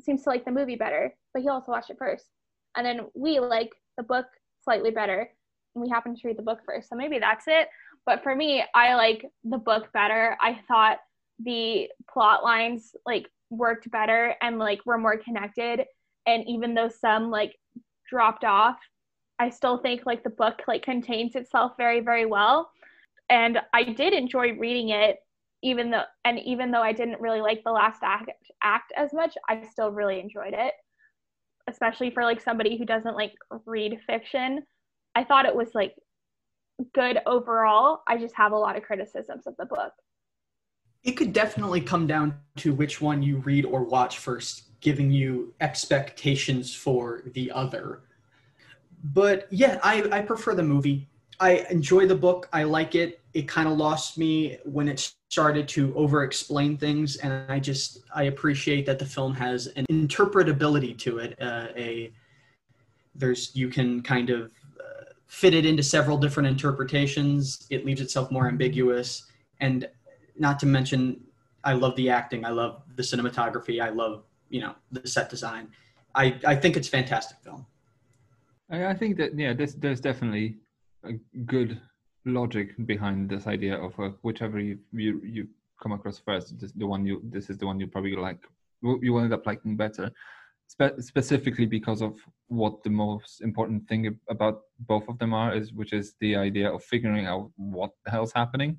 [0.00, 2.26] seems to like the movie better but he also watched it first
[2.76, 4.26] and then we like the book
[4.64, 5.28] slightly better
[5.74, 6.88] and we happen to read the book first.
[6.88, 7.68] So maybe that's it.
[8.04, 10.36] But for me, I like the book better.
[10.40, 10.98] I thought
[11.38, 15.84] the plot lines like worked better and like were more connected.
[16.26, 17.56] And even though some like
[18.08, 18.76] dropped off,
[19.42, 22.70] I still think like the book like contains itself very, very well.
[23.28, 25.16] And I did enjoy reading it,
[25.64, 28.30] even though and even though I didn't really like the last act
[28.62, 30.74] act as much, I still really enjoyed it.
[31.68, 33.32] Especially for like somebody who doesn't like
[33.66, 34.62] read fiction.
[35.16, 35.96] I thought it was like
[36.94, 38.02] good overall.
[38.06, 39.92] I just have a lot of criticisms of the book.
[41.02, 45.52] It could definitely come down to which one you read or watch first, giving you
[45.60, 48.02] expectations for the other.
[49.02, 51.08] But yeah, I, I prefer the movie.
[51.40, 52.48] I enjoy the book.
[52.52, 53.20] I like it.
[53.34, 57.16] It kind of lost me when it started to over explain things.
[57.16, 61.40] And I just, I appreciate that the film has an interpretability to it.
[61.40, 62.12] Uh, a,
[63.14, 64.50] there's, you can kind of
[65.32, 67.66] fit it into several different interpretations.
[67.70, 69.24] It leaves itself more ambiguous.
[69.60, 69.88] And
[70.36, 71.22] not to mention,
[71.64, 72.44] I love the acting.
[72.44, 73.82] I love the cinematography.
[73.82, 75.68] I love, you know, the set design.
[76.14, 77.64] I, I think it's fantastic film.
[78.72, 80.56] I, think that, yeah, there's, there's definitely
[81.04, 81.12] a
[81.44, 81.80] good
[82.24, 85.48] logic behind this idea of uh, whichever you, you, you
[85.82, 88.38] come across first, this, the one you, this is the one you probably like,
[88.82, 90.10] you will end up liking better
[90.72, 92.14] spe- specifically because of
[92.48, 96.70] what the most important thing about both of them are is which is the idea
[96.70, 98.78] of figuring out what the hell's happening.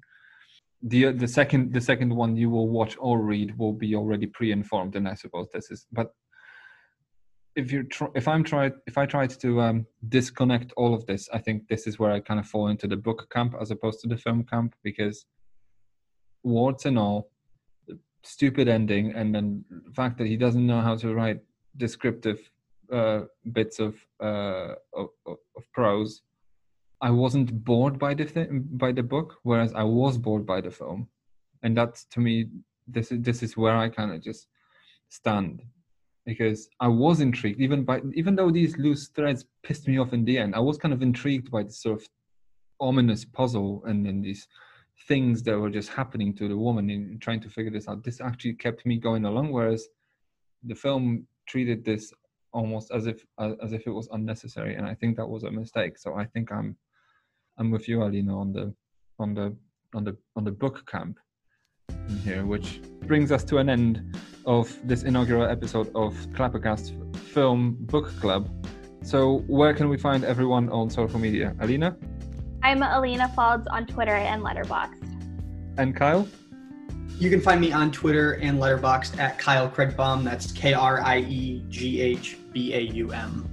[0.82, 4.98] The the second the second one you will watch or read will be already pre-informed
[4.98, 6.08] and i suppose this is but
[7.56, 11.30] if you try, if i'm tried if i tried to um, disconnect all of this
[11.34, 14.00] i think this is where i kind of fall into the book camp as opposed
[14.00, 15.26] to the film camp because
[16.44, 17.30] warts and all
[18.24, 21.40] stupid ending and then the fact that he doesn't know how to write
[21.78, 22.50] descriptive
[22.92, 26.22] uh, bits of, uh, of, of prose,
[27.02, 30.72] I wasn't bored by the th- by the book, whereas I was bored by the
[30.72, 31.10] film,
[31.64, 32.48] and that's to me
[32.88, 34.48] this is this is where I kind of just
[35.10, 35.64] stand
[36.26, 40.26] because I was intrigued even by even though these loose threads pissed me off in
[40.26, 42.08] the end, I was kind of intrigued by the sort of
[42.80, 44.48] ominous puzzle and then these
[45.08, 48.04] things that were just happening to the woman in trying to figure this out.
[48.04, 49.88] This actually kept me going along, whereas
[50.64, 52.14] the film treated this
[52.54, 55.98] almost as if as if it was unnecessary, and I think that was a mistake.
[55.98, 56.78] So I think I'm
[57.58, 58.74] I'm with you, Alina, on the
[59.20, 59.56] on the
[59.94, 61.20] on the on the book camp
[62.24, 68.08] here, which brings us to an end of this inaugural episode of Clappercast Film Book
[68.20, 68.50] Club.
[69.04, 71.56] So where can we find everyone on social media?
[71.60, 71.98] Alina?
[72.62, 75.02] I'm Alina Falds on Twitter and Letterboxd.
[75.78, 76.28] And Kyle?
[77.20, 80.24] You can find me on Twitter and Letterboxd at Kyle Krieghbaum.
[80.24, 83.50] That's K R I E G H B A U M.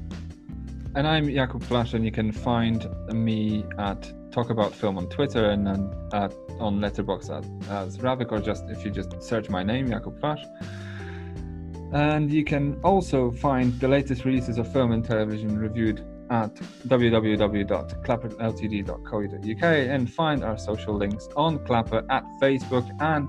[0.95, 5.51] And I'm Jakub Flash, and you can find me at Talk About Film on Twitter
[5.51, 9.89] and then at, on Letterboxd as Ravik, or just if you just search my name,
[9.89, 10.45] Jakub Flash.
[11.93, 16.55] And you can also find the latest releases of film and television reviewed at
[16.87, 23.29] www.clapperltd.co.uk and find our social links on Clapper at Facebook and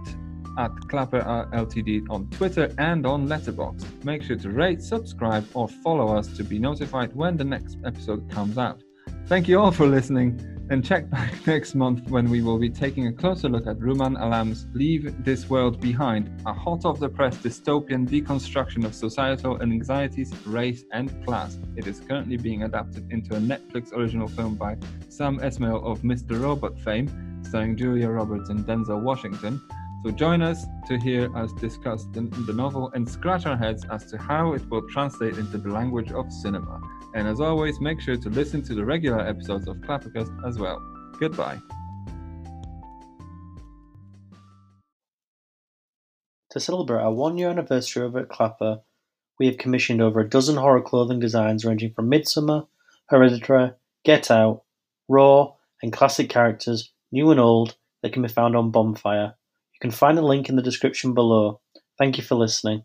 [0.57, 1.22] at Clapper
[1.53, 4.03] Ltd on Twitter and on Letterboxd.
[4.03, 8.30] Make sure to rate, subscribe, or follow us to be notified when the next episode
[8.30, 8.84] comes out.
[9.28, 13.07] Thank you all for listening, and check back next month when we will be taking
[13.07, 17.36] a closer look at Rumaan Alam's Leave This World Behind, a hot off the press
[17.38, 21.59] dystopian deconstruction of societal anxieties, race, and class.
[21.76, 24.78] It is currently being adapted into a Netflix original film by
[25.09, 26.41] Sam Esmail of Mr.
[26.41, 29.61] Robot fame, starring Julia Roberts and Denzel Washington.
[30.05, 34.05] So join us to hear us discuss the, the, novel and scratch our heads as
[34.05, 36.80] to how it will translate into the language of cinema.
[37.14, 40.80] And as always, make sure to listen to the regular episodes of Clappercast as well.
[41.20, 41.59] Goodbye.
[46.51, 48.82] To celebrate our one year anniversary over at Clapper,
[49.39, 52.68] we have commissioned over a dozen horror clothing designs ranging from Midsommar,
[53.07, 53.72] Hereditary,
[54.03, 54.64] Get Out,
[55.07, 59.36] Raw, and classic characters, new and old, that can be found on Bonfire.
[59.74, 61.62] You can find a link in the description below.
[61.97, 62.84] Thank you for listening.